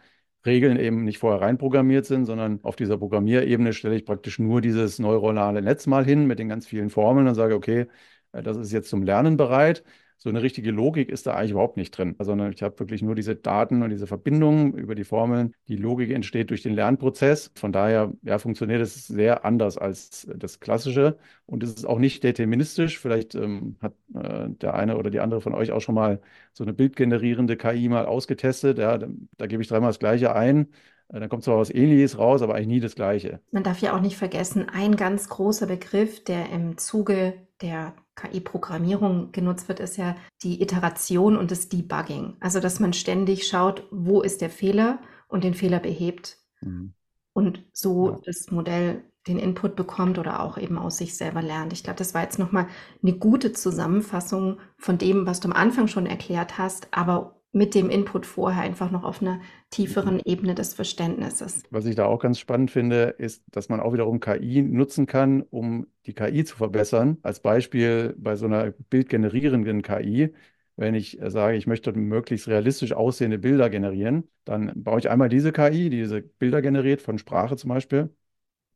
Regeln 0.46 0.78
eben 0.80 1.04
nicht 1.04 1.18
vorher 1.20 1.42
reinprogrammiert 1.42 2.06
sind, 2.06 2.26
sondern 2.26 2.60
auf 2.64 2.76
dieser 2.76 2.98
Programmierebene 2.98 3.74
stelle 3.74 3.96
ich 3.96 4.06
praktisch 4.06 4.40
nur 4.40 4.62
dieses 4.62 5.00
neuronale 5.00 5.62
Netz 5.62 5.88
mal 5.88 6.06
hin 6.06 6.28
mit 6.28 6.40
den 6.40 6.50
ganz 6.50 6.66
vielen 6.68 6.90
Formeln 6.90 7.28
und 7.28 7.36
sage, 7.36 7.56
okay, 7.56 7.88
äh, 8.32 8.44
das 8.44 8.58
ist 8.58 8.72
jetzt 8.72 8.90
zum 8.90 9.04
Lernen 9.04 9.38
bereit. 9.38 9.84
so 10.18 10.30
eine 10.30 10.42
richtige 10.42 10.72
Logik 10.72 11.10
ist 11.10 11.28
da 11.28 11.36
eigentlich 11.36 11.52
überhaupt 11.52 11.78
nicht 11.78 11.92
drin, 11.92 12.16
sondern 12.20 12.52
ich 12.52 12.62
habe 12.62 12.78
wirklich 12.80 13.02
nur 13.02 13.16
diese 13.16 13.36
Daten 13.36 13.84
und 13.84 13.90
diese 13.90 14.06
Verbindungen 14.08 14.74
über 14.74 14.94
die 14.96 15.06
Formeln. 15.06 15.54
Die 15.70 15.78
Logik 15.78 16.12
entsteht 16.12 16.50
durch 16.50 16.62
den 16.62 16.74
Lernprozess. 16.74 17.52
Von 17.56 17.72
daher 17.72 18.14
ja, 18.24 18.38
funktioniert 18.38 18.82
es 18.82 19.08
sehr 19.08 19.46
anders 19.46 19.78
als 19.78 20.28
das 20.36 20.60
Klassische 20.60 21.18
und 21.46 21.64
es 21.64 21.70
ist 21.74 21.86
auch 21.86 22.00
nicht 22.00 22.24
deterministisch. 22.24 23.00
Vielleicht 23.00 23.36
ähm, 23.36 23.78
hat 23.82 23.94
äh, 24.20 24.50
der 24.50 24.74
eine 24.74 24.98
oder 24.98 25.10
die 25.10 25.20
andere 25.20 25.42
von 25.42 25.54
euch 25.54 25.72
auch 25.72 25.82
schon 25.82 25.96
mal 25.96 26.22
so 26.54 26.64
eine 26.64 26.74
bildgenerierende 26.74 27.58
KI 27.58 27.90
mal 27.90 28.06
ausgetestet. 28.06 28.78
Ja, 28.78 28.98
da, 28.98 29.08
da 29.38 29.48
gebe 29.48 29.62
ich 29.62 29.70
dreimal 29.70 29.90
das 29.90 30.00
Gleiche 30.00 30.36
ein. 30.36 30.70
Äh, 31.10 31.20
dann 31.20 31.30
kommt 31.30 31.44
zwar 31.44 31.58
was 31.58 31.70
Ähnliches 31.70 32.18
raus, 32.18 32.42
aber 32.42 32.56
eigentlich 32.56 32.68
nie 32.68 32.80
das 32.80 32.96
Gleiche. 32.96 33.40
Man 33.52 33.64
darf 33.64 33.80
ja 33.80 33.96
auch 33.96 34.02
nicht 34.02 34.18
vergessen, 34.18 34.68
ein 34.70 34.96
ganz 34.96 35.30
großer 35.30 35.68
Begriff, 35.68 36.24
der 36.24 36.50
im 36.52 36.78
Zuge 36.78 37.34
der 37.62 37.94
KI-Programmierung 38.16 39.32
genutzt 39.32 39.68
wird, 39.68 39.80
ist 39.80 39.98
ja 39.98 40.16
die 40.44 40.62
Iteration 40.62 41.38
und 41.38 41.52
das 41.52 41.70
Debugging. 41.70 42.36
Also, 42.40 42.60
dass 42.60 42.80
man 42.80 42.94
ständig 42.94 43.48
schaut, 43.48 43.88
wo 43.92 44.22
ist 44.22 44.42
der 44.42 44.50
Fehler 44.50 45.00
und 45.28 45.44
den 45.44 45.54
Fehler 45.54 45.80
behebt. 45.80 46.38
Mhm. 46.62 46.94
Und 47.34 47.64
so 47.74 48.12
ja. 48.12 48.20
das 48.26 48.52
Modell 48.52 49.04
den 49.30 49.40
Input 49.40 49.76
bekommt 49.76 50.20
oder 50.20 50.42
auch 50.42 50.58
eben 50.58 50.78
aus 50.78 50.98
sich 50.98 51.16
selber 51.16 51.42
lernt. 51.42 51.74
Ich 51.74 51.84
glaube, 51.84 51.98
das 51.98 52.14
war 52.14 52.24
jetzt 52.24 52.40
nochmal 52.40 52.68
eine 53.02 53.14
gute 53.14 53.54
Zusammenfassung 53.54 54.58
von 54.78 54.98
dem, 54.98 55.26
was 55.26 55.40
du 55.40 55.48
am 55.48 55.54
Anfang 55.54 55.88
schon 55.88 56.06
erklärt 56.06 56.58
hast, 56.58 56.88
aber 56.92 57.40
mit 57.52 57.74
dem 57.74 57.90
Input 57.90 58.26
vorher 58.26 58.62
einfach 58.62 58.92
noch 58.92 59.04
auf 59.04 59.22
einer 59.22 59.40
tieferen. 59.72 60.22
Ebene 60.24 60.54
des 60.54 60.74
Verständnisses. 60.74 61.64
Was 61.72 61.86
ich 61.86 61.96
da 61.96 62.06
auch 62.06 62.20
ganz 62.20 62.38
spannend 62.38 62.70
finde, 62.70 63.16
ist, 63.18 63.44
dass 63.52 63.70
man 63.70 63.80
auch 63.80 63.94
wiederum 63.94 64.20
KI 64.20 64.62
nutzen 64.62 65.08
kann, 65.08 65.42
um 65.42 65.88
die 66.06 66.14
KI 66.14 66.44
zu 66.44 66.58
verbessern. 66.58 67.18
Als 67.24 67.40
Beispiel 67.40 68.14
bei 68.18 68.36
so 68.36 68.46
einer 68.46 68.72
bildgenerierenden 68.72 69.82
KI. 69.82 70.34
Wenn 70.76 70.96
ich 70.96 71.20
sage, 71.26 71.58
ich 71.58 71.68
möchte 71.68 71.92
möglichst 71.92 72.48
realistisch 72.48 72.94
aussehende 72.94 73.38
Bilder 73.38 73.70
generieren, 73.70 74.30
dann 74.46 74.72
baue 74.76 75.00
ich 75.00 75.10
einmal 75.10 75.28
diese 75.28 75.52
KI, 75.52 75.90
die 75.90 76.02
diese 76.02 76.22
Bilder 76.22 76.62
generiert, 76.62 77.02
von 77.02 77.18
Sprache 77.18 77.58
zum 77.58 77.70
Beispiel. 77.70 78.10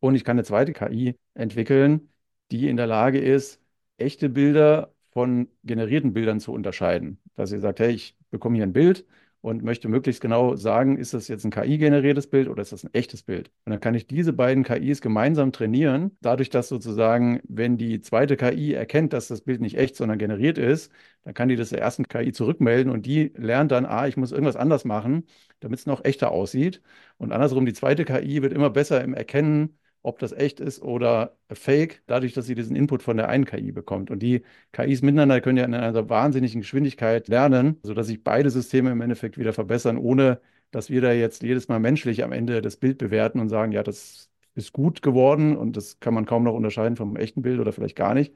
Und 0.03 0.15
ich 0.15 0.25
kann 0.25 0.35
eine 0.35 0.43
zweite 0.43 0.73
KI 0.73 1.15
entwickeln, 1.33 2.09
die 2.51 2.67
in 2.67 2.75
der 2.75 2.87
Lage 2.87 3.19
ist, 3.19 3.61
echte 3.95 4.27
Bilder 4.27 4.93
von 5.11 5.47
generierten 5.63 6.11
Bildern 6.11 6.41
zu 6.41 6.51
unterscheiden. 6.51 7.21
Dass 7.35 7.53
ihr 7.53 7.61
sagt, 7.61 7.79
hey, 7.79 7.91
ich 7.93 8.17
bekomme 8.29 8.57
hier 8.57 8.65
ein 8.65 8.73
Bild 8.73 9.05
und 9.39 9.63
möchte 9.63 9.87
möglichst 9.87 10.19
genau 10.19 10.57
sagen, 10.57 10.97
ist 10.97 11.13
das 11.13 11.29
jetzt 11.29 11.45
ein 11.45 11.51
KI-generiertes 11.51 12.27
Bild 12.27 12.49
oder 12.49 12.61
ist 12.61 12.73
das 12.73 12.83
ein 12.83 12.93
echtes 12.93 13.23
Bild? 13.23 13.49
Und 13.63 13.71
dann 13.71 13.79
kann 13.79 13.95
ich 13.95 14.05
diese 14.05 14.33
beiden 14.33 14.65
KIs 14.65 14.99
gemeinsam 14.99 15.53
trainieren, 15.53 16.17
dadurch, 16.19 16.49
dass 16.49 16.67
sozusagen, 16.67 17.39
wenn 17.47 17.77
die 17.77 18.01
zweite 18.01 18.35
KI 18.35 18.73
erkennt, 18.73 19.13
dass 19.13 19.29
das 19.29 19.39
Bild 19.39 19.61
nicht 19.61 19.77
echt, 19.77 19.95
sondern 19.95 20.17
generiert 20.17 20.57
ist, 20.57 20.91
dann 21.23 21.33
kann 21.33 21.47
die 21.47 21.55
das 21.55 21.69
der 21.69 21.79
ersten 21.79 22.09
KI 22.09 22.33
zurückmelden 22.33 22.91
und 22.91 23.05
die 23.05 23.31
lernt 23.37 23.71
dann, 23.71 23.85
ah, 23.85 24.05
ich 24.05 24.17
muss 24.17 24.33
irgendwas 24.33 24.57
anders 24.57 24.83
machen, 24.83 25.27
damit 25.61 25.79
es 25.79 25.85
noch 25.85 26.03
echter 26.03 26.31
aussieht. 26.31 26.81
Und 27.17 27.31
andersrum, 27.31 27.65
die 27.65 27.73
zweite 27.73 28.03
KI 28.03 28.41
wird 28.41 28.51
immer 28.51 28.69
besser 28.69 29.01
im 29.01 29.13
Erkennen, 29.13 29.77
ob 30.03 30.19
das 30.19 30.33
echt 30.33 30.59
ist 30.59 30.81
oder 30.81 31.37
fake, 31.51 32.03
dadurch, 32.07 32.33
dass 32.33 32.45
sie 32.45 32.55
diesen 32.55 32.75
Input 32.75 33.01
von 33.03 33.17
der 33.17 33.29
einen 33.29 33.45
KI 33.45 33.71
bekommt. 33.71 34.11
Und 34.11 34.19
die 34.19 34.43
KIs 34.73 35.01
miteinander 35.01 35.41
können 35.41 35.57
ja 35.57 35.65
in 35.65 35.73
einer 35.73 36.09
wahnsinnigen 36.09 36.61
Geschwindigkeit 36.61 37.27
lernen, 37.29 37.79
sodass 37.83 38.07
sich 38.07 38.23
beide 38.23 38.49
Systeme 38.49 38.91
im 38.91 39.01
Endeffekt 39.01 39.37
wieder 39.37 39.53
verbessern, 39.53 39.97
ohne 39.97 40.41
dass 40.71 40.89
wir 40.89 41.01
da 41.01 41.11
jetzt 41.11 41.43
jedes 41.43 41.67
Mal 41.67 41.79
menschlich 41.79 42.23
am 42.23 42.31
Ende 42.31 42.61
das 42.61 42.77
Bild 42.77 42.97
bewerten 42.97 43.39
und 43.39 43.49
sagen, 43.49 43.71
ja, 43.71 43.83
das 43.83 44.29
ist 44.55 44.73
gut 44.73 45.01
geworden 45.01 45.57
und 45.57 45.77
das 45.77 45.99
kann 45.99 46.13
man 46.13 46.25
kaum 46.25 46.43
noch 46.43 46.53
unterscheiden 46.53 46.95
vom 46.95 47.15
echten 47.15 47.41
Bild 47.41 47.59
oder 47.59 47.71
vielleicht 47.71 47.95
gar 47.95 48.13
nicht, 48.13 48.35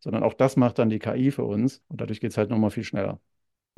sondern 0.00 0.22
auch 0.22 0.34
das 0.34 0.56
macht 0.56 0.78
dann 0.78 0.90
die 0.90 0.98
KI 0.98 1.30
für 1.30 1.44
uns 1.44 1.82
und 1.88 2.00
dadurch 2.00 2.20
geht 2.20 2.30
es 2.32 2.38
halt 2.38 2.50
nochmal 2.50 2.70
viel 2.70 2.84
schneller. 2.84 3.20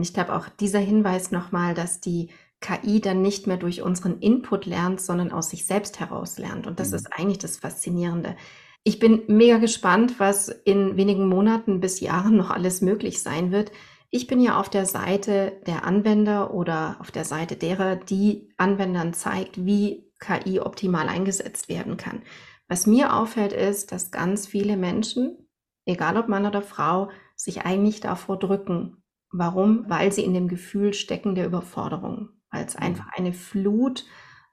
Ich 0.01 0.15
glaube 0.15 0.35
auch 0.35 0.49
dieser 0.49 0.79
Hinweis 0.79 1.33
nochmal, 1.33 1.75
dass 1.75 2.01
die 2.01 2.31
KI 2.61 3.01
dann 3.01 3.23
nicht 3.23 3.47
mehr 3.47 3.57
durch 3.57 3.83
unseren 3.83 4.19
Input 4.19 4.67
lernt, 4.67 5.01
sondern 5.01 5.33
aus 5.33 5.51
sich 5.51 5.67
selbst 5.67 6.01
heraus 6.01 6.39
lernt. 6.39 6.67
Und 6.67 6.81
das 6.81 6.91
mhm. 6.91 6.97
ist 6.97 7.13
eigentlich 7.13 7.39
das 7.39 7.57
Faszinierende. 7.57 8.37
Ich 8.85 8.99
bin 8.99 9.23
mega 9.29 9.59
gespannt, 9.59 10.19
was 10.19 10.49
in 10.49 10.97
wenigen 10.97 11.29
Monaten 11.29 11.81
bis 11.81 12.01
Jahren 12.01 12.37
noch 12.37 12.51
alles 12.51 12.81
möglich 12.81 13.23
sein 13.23 13.53
wird. 13.53 13.71
Ich 14.11 14.27
bin 14.27 14.41
ja 14.41 14.59
auf 14.59 14.71
der 14.71 14.87
Seite 14.87 15.61
der 15.67 15.85
Anwender 15.85 16.55
oder 16.55 16.97
auf 17.01 17.11
der 17.11 17.25
Seite 17.25 17.57
derer, 17.57 17.97
die 17.97 18.49
Anwendern 18.57 19.13
zeigt, 19.13 19.65
wie 19.65 20.11
KI 20.19 20.61
optimal 20.61 21.09
eingesetzt 21.09 21.69
werden 21.69 21.97
kann. 21.97 22.23
Was 22.67 22.87
mir 22.87 23.15
auffällt, 23.15 23.53
ist, 23.53 23.93
dass 23.93 24.11
ganz 24.11 24.47
viele 24.47 24.77
Menschen, 24.77 25.49
egal 25.85 26.17
ob 26.17 26.29
Mann 26.29 26.47
oder 26.47 26.63
Frau, 26.63 27.11
sich 27.37 27.63
eigentlich 27.67 28.01
davor 28.01 28.39
drücken. 28.39 29.03
Warum? 29.31 29.85
Weil 29.89 30.13
sie 30.13 30.25
in 30.25 30.35
dem 30.35 30.49
Gefühl 30.49 30.95
stecken 30.95 31.35
der 31.35 31.47
Überforderung 31.47 32.31
weil 32.51 32.65
es 32.65 32.75
mhm. 32.75 32.83
einfach 32.83 33.09
eine 33.17 33.33
Flut 33.33 34.05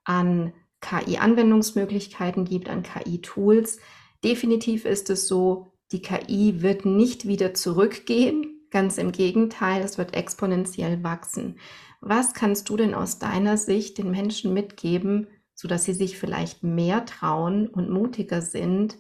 an 0.04 0.54
KI-Anwendungsmöglichkeiten 0.82 2.46
gibt, 2.46 2.70
an 2.70 2.84
KI-Tools. 2.84 3.80
Definitiv 4.24 4.86
ist 4.86 5.10
es 5.10 5.28
so, 5.28 5.74
die 5.92 6.02
KI 6.02 6.62
wird 6.62 6.86
nicht 6.86 7.28
wieder 7.28 7.54
zurückgehen. 7.54 8.68
Ganz 8.72 8.98
im 8.98 9.12
Gegenteil, 9.12 9.84
es 9.84 9.98
wird 9.98 10.16
exponentiell 10.16 11.04
wachsen. 11.04 11.60
Was 12.02 12.34
kannst 12.34 12.70
du 12.70 12.78
denn 12.78 12.94
aus 12.94 13.20
deiner 13.20 13.58
Sicht 13.58 13.98
den 13.98 14.12
Menschen 14.12 14.54
mitgeben, 14.54 15.28
sodass 15.56 15.86
sie 15.86 15.94
sich 15.94 16.20
vielleicht 16.20 16.64
mehr 16.64 17.06
trauen 17.06 17.68
und 17.68 17.90
mutiger 17.90 18.42
sind, 18.42 18.98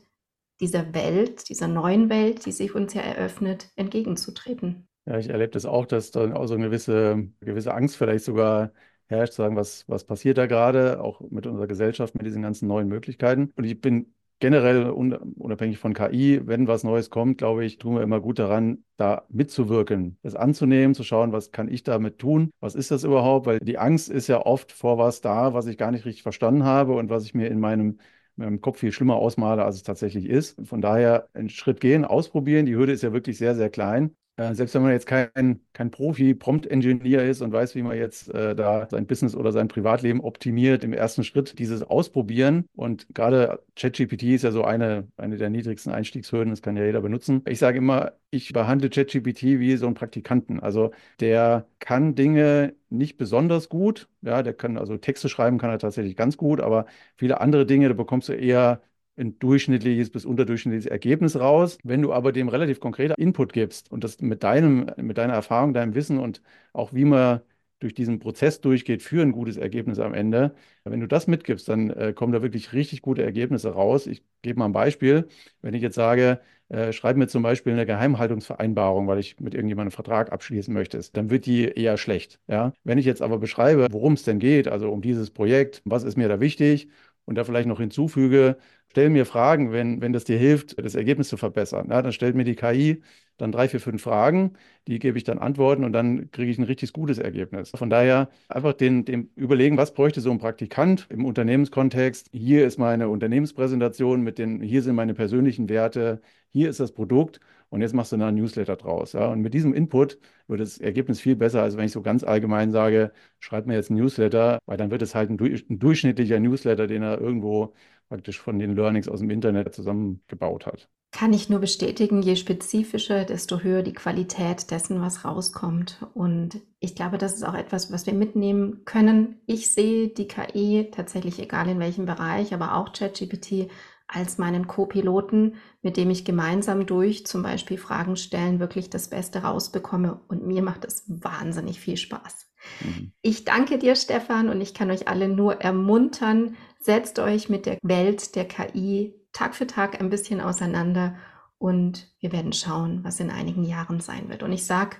dieser 0.62 0.94
Welt, 0.94 1.50
dieser 1.50 1.68
neuen 1.68 2.10
Welt, 2.10 2.46
die 2.46 2.52
sich 2.52 2.74
uns 2.74 2.94
ja 2.94 3.02
eröffnet, 3.02 3.72
entgegenzutreten? 3.76 4.88
Ja, 5.06 5.20
ich 5.20 5.30
erlebe 5.30 5.52
das 5.52 5.66
auch, 5.66 5.86
dass 5.86 6.10
da 6.12 6.34
auch 6.34 6.48
so 6.48 6.56
eine 6.56 6.66
gewisse, 6.66 7.28
gewisse 7.42 7.74
Angst 7.74 7.96
vielleicht 7.98 8.26
sogar 8.26 8.72
herrscht, 9.08 9.34
zu 9.34 9.44
sagen, 9.44 9.56
was, 9.56 9.88
was 9.88 10.04
passiert 10.04 10.38
da 10.40 10.48
gerade, 10.48 11.00
auch 11.02 11.22
mit 11.30 11.46
unserer 11.46 11.68
Gesellschaft, 11.68 12.16
mit 12.16 12.26
diesen 12.26 12.42
ganzen 12.42 12.68
neuen 12.68 12.88
Möglichkeiten. 12.88 13.52
Und 13.56 13.66
ich 13.66 13.80
bin 13.80 14.14
generell 14.40 14.90
unabhängig 14.90 15.78
von 15.78 15.94
KI, 15.94 16.42
wenn 16.48 16.68
was 16.68 16.84
Neues 16.84 17.12
kommt, 17.12 17.38
glaube 17.38 17.64
ich, 17.66 17.78
tun 17.78 17.96
wir 17.96 18.02
immer 18.02 18.20
gut 18.20 18.40
daran, 18.40 18.84
da 18.98 19.26
mitzuwirken, 19.30 20.18
es 20.24 20.36
anzunehmen, 20.36 20.96
zu 20.96 21.04
schauen, 21.04 21.32
was 21.32 21.52
kann 21.52 21.70
ich 21.72 21.84
damit 21.84 22.18
tun, 22.18 22.52
was 22.60 22.74
ist 22.76 22.90
das 22.90 23.04
überhaupt, 23.04 23.46
weil 23.46 23.60
die 23.60 23.78
Angst 23.78 24.10
ist 24.10 24.28
ja 24.28 24.44
oft 24.44 24.72
vor 24.72 24.98
was 24.98 25.22
da, 25.22 25.54
was 25.54 25.68
ich 25.68 25.78
gar 25.78 25.92
nicht 25.92 26.06
richtig 26.06 26.24
verstanden 26.24 26.64
habe 26.64 26.94
und 26.94 27.10
was 27.12 27.26
ich 27.26 27.34
mir 27.36 27.48
in 27.48 27.60
meinem 27.60 28.00
im 28.38 28.60
Kopf 28.60 28.80
viel 28.80 28.92
schlimmer 28.92 29.16
ausmale, 29.16 29.64
als 29.64 29.78
es 29.78 29.84
tatsächlich 29.84 30.26
ist. 30.26 30.60
Von 30.68 30.82
daher 30.82 31.30
einen 31.34 31.48
Schritt 31.50 31.80
gehen, 31.80 32.04
ausprobieren. 32.04 32.66
Die 32.66 32.76
Hürde 32.76 32.92
ist 32.92 33.02
ja 33.04 33.14
wirklich 33.14 33.38
sehr, 33.38 33.56
sehr 33.56 33.70
klein. 33.70 34.14
Äh, 34.38 34.54
selbst 34.54 34.76
wenn 34.76 34.82
man 34.82 34.92
jetzt 34.92 35.08
kein, 35.08 35.62
kein 35.72 35.92
Profi-Prompt-Engineer 35.92 37.24
ist 37.24 37.42
und 37.42 37.54
weiß, 37.54 37.74
wie 37.76 37.84
man 37.84 37.98
jetzt 37.98 38.28
äh, 38.34 38.54
da 38.54 38.86
sein 38.90 39.08
Business 39.08 39.34
oder 39.36 39.54
sein 39.54 39.70
Privatleben 39.70 40.20
optimiert, 40.20 40.84
im 40.84 40.92
ersten 40.92 41.24
Schritt 41.24 41.58
dieses 41.58 41.84
Ausprobieren. 41.84 42.66
Und 42.76 43.08
gerade 43.14 43.64
ChatGPT 43.78 44.24
ist 44.24 44.44
ja 44.44 44.52
so 44.52 44.64
eine, 44.66 45.08
eine 45.16 45.38
der 45.38 45.50
niedrigsten 45.50 45.94
Einstiegshürden, 45.94 46.52
das 46.52 46.62
kann 46.62 46.76
ja 46.76 46.84
jeder 46.84 47.00
benutzen. 47.02 47.44
Ich 47.48 47.60
sage 47.60 47.78
immer, 47.78 48.12
ich 48.30 48.52
behandle 48.52 48.90
ChatGPT 48.90 49.44
wie 49.60 49.78
so 49.78 49.86
einen 49.86 49.96
Praktikanten. 49.96 50.60
Also 50.60 50.92
der 51.22 51.68
kann 51.80 52.16
Dinge 52.16 52.76
nicht 52.90 53.18
besonders 53.18 53.70
gut. 53.70 54.10
Ja, 54.22 54.44
der 54.44 54.54
kann 54.54 54.78
also 54.78 54.98
Texte 54.98 55.30
schreiben, 55.30 55.58
kann 55.58 55.70
er 55.70 55.80
tatsächlich 55.80 56.16
ganz 56.18 56.36
gut, 56.38 56.60
aber 56.60 56.86
viele 57.16 57.40
andere 57.42 57.66
Dinge, 57.66 57.88
da 57.88 57.94
bekommst 57.94 58.28
du 58.30 58.34
eher 58.34 58.82
ein 59.18 59.40
durchschnittliches 59.40 60.10
bis 60.10 60.26
unterdurchschnittliches 60.26 60.90
Ergebnis 60.90 61.40
raus. 61.40 61.78
Wenn 61.84 62.02
du 62.02 62.14
aber 62.14 62.32
dem 62.32 62.50
relativ 62.50 62.80
konkreter 62.80 63.18
Input 63.18 63.54
gibst 63.54 63.92
und 63.92 64.04
das 64.04 64.20
mit 64.22 64.44
deinem, 64.44 64.92
mit 64.98 65.18
deiner 65.18 65.34
Erfahrung, 65.34 65.74
deinem 65.74 65.96
Wissen 65.96 66.20
und 66.20 66.42
auch 66.74 66.94
wie 66.94 67.06
man 67.06 67.42
durch 67.80 67.94
diesen 67.94 68.20
Prozess 68.20 68.62
durchgeht 68.62 69.04
für 69.04 69.22
ein 69.22 69.32
gutes 69.32 69.58
Ergebnis 69.58 70.00
am 70.00 70.14
Ende. 70.14 70.56
Wenn 70.86 71.02
du 71.02 71.08
das 71.08 71.28
mitgibst, 71.28 71.68
dann 71.68 71.90
äh, 71.90 72.14
kommen 72.14 72.34
da 72.34 72.42
wirklich 72.42 72.74
richtig 72.74 73.02
gute 73.02 73.24
Ergebnisse 73.24 73.70
raus. 73.70 74.08
Ich 74.08 74.24
gebe 74.42 74.60
mal 74.60 74.66
ein 74.66 74.72
Beispiel. 74.72 75.28
Wenn 75.62 75.74
ich 75.74 75.82
jetzt 75.82 75.96
sage, 75.96 76.40
äh, 76.70 76.94
schreib 76.94 77.18
mir 77.18 77.28
zum 77.28 77.44
Beispiel 77.44 77.74
eine 77.74 77.86
Geheimhaltungsvereinbarung, 77.86 79.08
weil 79.08 79.20
ich 79.20 79.40
mit 79.40 79.54
irgendjemandem 79.54 79.90
einen 79.90 79.92
Vertrag 79.92 80.32
abschließen 80.32 80.74
möchte, 80.74 81.00
dann 81.14 81.30
wird 81.30 81.46
die 81.46 81.66
eher 81.66 81.98
schlecht. 81.98 82.40
Ja? 82.48 82.74
Wenn 82.84 82.98
ich 82.98 83.06
jetzt 83.06 83.22
aber 83.22 83.38
beschreibe, 83.38 83.88
worum 83.92 84.14
es 84.14 84.24
denn 84.24 84.40
geht, 84.40 84.68
also 84.68 84.92
um 84.92 85.02
dieses 85.02 85.32
Projekt, 85.32 85.82
was 85.86 86.04
ist 86.04 86.18
mir 86.18 86.30
da 86.30 86.40
wichtig 86.40 86.88
und 87.26 87.36
da 87.36 87.44
vielleicht 87.44 87.68
noch 87.68 87.80
hinzufüge, 87.80 88.58
stell 88.90 89.10
mir 89.10 89.26
Fragen, 89.26 89.72
wenn, 89.72 90.02
wenn 90.02 90.14
das 90.14 90.24
dir 90.24 90.38
hilft, 90.38 90.78
das 90.84 90.96
Ergebnis 90.96 91.28
zu 91.30 91.38
verbessern. 91.38 91.88
Ja, 91.90 92.02
dann 92.02 92.14
stellt 92.14 92.36
mir 92.36 92.44
die 92.44 92.56
KI 92.56 93.02
dann 93.38 93.52
drei, 93.52 93.68
vier, 93.68 93.80
fünf 93.82 94.02
Fragen, 94.02 94.54
die 94.88 95.00
gebe 95.00 95.18
ich 95.18 95.24
dann 95.24 95.40
Antworten 95.40 95.84
und 95.84 95.92
dann 95.94 96.32
kriege 96.32 96.50
ich 96.52 96.58
ein 96.58 96.64
richtig 96.64 96.94
gutes 96.94 97.18
Ergebnis. 97.18 97.72
Von 97.76 97.90
daher 97.90 98.30
einfach 98.48 98.74
den, 98.74 99.04
dem 99.06 99.30
überlegen, 99.36 99.78
was 99.78 99.94
bräuchte 99.94 100.22
so 100.22 100.32
ein 100.32 100.38
Praktikant 100.40 101.08
im 101.10 101.26
Unternehmenskontext. 101.26 102.30
Hier 102.32 102.66
ist 102.66 102.78
meine 102.80 103.10
Unternehmenspräsentation 103.10 104.22
mit 104.22 104.38
den, 104.38 104.62
hier 104.62 104.82
sind 104.84 104.96
meine 104.96 105.14
persönlichen 105.14 105.68
Werte, 105.70 106.22
hier 106.52 106.70
ist 106.70 106.80
das 106.80 106.94
Produkt 106.94 107.40
und 107.76 107.82
jetzt 107.82 107.94
machst 107.94 108.14
du 108.14 108.18
da 108.18 108.30
ein 108.30 108.36
Newsletter 108.36 108.78
draus. 108.78 109.12
Ja? 109.12 109.28
Und 109.28 109.42
mit 109.42 109.54
diesem 109.54 109.74
Input 109.74 110.18
wird 110.48 110.62
das 110.62 110.78
Ergebnis 110.78 111.20
viel 111.20 111.36
besser, 111.36 111.62
als 111.62 111.76
wenn 111.76 111.86
ich 111.86 111.92
so 111.92 112.02
ganz 112.02 112.24
allgemein 112.24 112.72
sage, 112.72 113.12
schreib 113.40 113.66
mir 113.68 113.74
jetzt 113.74 113.92
ein 113.92 113.98
Newsletter, 113.98 114.60
weil 114.66 114.78
dann 114.78 114.92
wird 114.92 115.02
es 115.02 115.14
halt 115.14 115.30
ein, 115.30 115.38
ein 115.38 115.80
durchschnittlicher 115.80 116.40
Newsletter, 116.40 116.88
den 116.88 117.04
er 117.04 117.20
irgendwo 117.20 117.74
praktisch 118.08 118.40
von 118.40 118.60
den 118.60 118.78
Learnings 118.78 119.10
aus 119.10 119.20
dem 119.20 119.30
Internet 119.30 119.76
zusammengebaut 119.76 120.68
hat. 120.68 120.88
Kann 121.12 121.34
ich 121.34 121.50
nur 121.50 121.60
bestätigen, 121.60 122.22
je 122.22 122.38
spezifischer, 122.38 123.26
desto 123.26 123.60
höher 123.60 123.84
die 123.84 123.94
Qualität 123.94 124.72
dessen, 124.72 125.02
was 125.02 125.26
rauskommt. 125.26 126.08
Und 126.14 126.62
ich 126.80 126.96
glaube, 126.96 127.18
das 127.18 127.34
ist 127.34 127.44
auch 127.44 127.56
etwas, 127.56 127.92
was 127.92 128.06
wir 128.06 128.14
mitnehmen 128.14 128.86
können. 128.86 129.42
Ich 129.48 129.70
sehe 129.70 130.08
die 130.08 130.30
KI 130.30 130.92
tatsächlich, 130.92 131.40
egal 131.40 131.68
in 131.68 131.80
welchem 131.80 132.06
Bereich, 132.06 132.54
aber 132.54 132.78
auch 132.78 132.94
ChatGPT 132.94 133.70
als 134.08 134.38
meinen 134.38 134.68
Co-Piloten, 134.68 135.56
mit 135.82 135.98
dem 135.98 136.10
ich 136.10 136.26
gemeinsam 136.26 136.86
durch 136.86 137.26
zum 137.26 137.44
Beispiel 137.44 137.78
Fragen 137.78 138.16
stellen 138.16 138.60
wirklich 138.60 138.90
das 138.90 139.10
Beste 139.10 139.40
rausbekomme. 139.40 140.22
Und 140.28 140.46
mir 140.46 140.62
macht 140.62 140.86
es 140.86 141.04
wahnsinnig 141.08 141.80
viel 141.80 141.98
Spaß. 141.98 142.48
Mhm. 142.82 143.12
Ich 143.22 143.46
danke 143.46 143.78
dir, 143.78 143.96
Stefan, 143.96 144.50
und 144.50 144.62
ich 144.62 144.74
kann 144.74 144.92
euch 144.92 145.08
alle 145.08 145.28
nur 145.28 145.62
ermuntern, 145.62 146.56
setzt 146.80 147.20
euch 147.20 147.50
mit 147.50 147.66
der 147.66 147.78
Welt 147.82 148.36
der 148.36 148.48
KI 148.48 149.16
Tag 149.34 149.56
für 149.56 149.68
Tag 149.68 150.00
ein 150.00 150.10
bisschen 150.10 150.40
auseinander 150.40 151.18
und 151.58 152.08
wir 152.20 152.32
werden 152.32 152.54
schauen, 152.54 153.04
was 153.04 153.20
in 153.20 153.30
einigen 153.30 153.64
Jahren 153.64 154.00
sein 154.00 154.30
wird. 154.30 154.44
Und 154.44 154.54
ich 154.54 154.66
sage, 154.66 154.98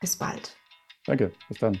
bis 0.00 0.16
bald. 0.16 0.56
Danke, 1.06 1.32
bis 1.48 1.58
dann. 1.58 1.80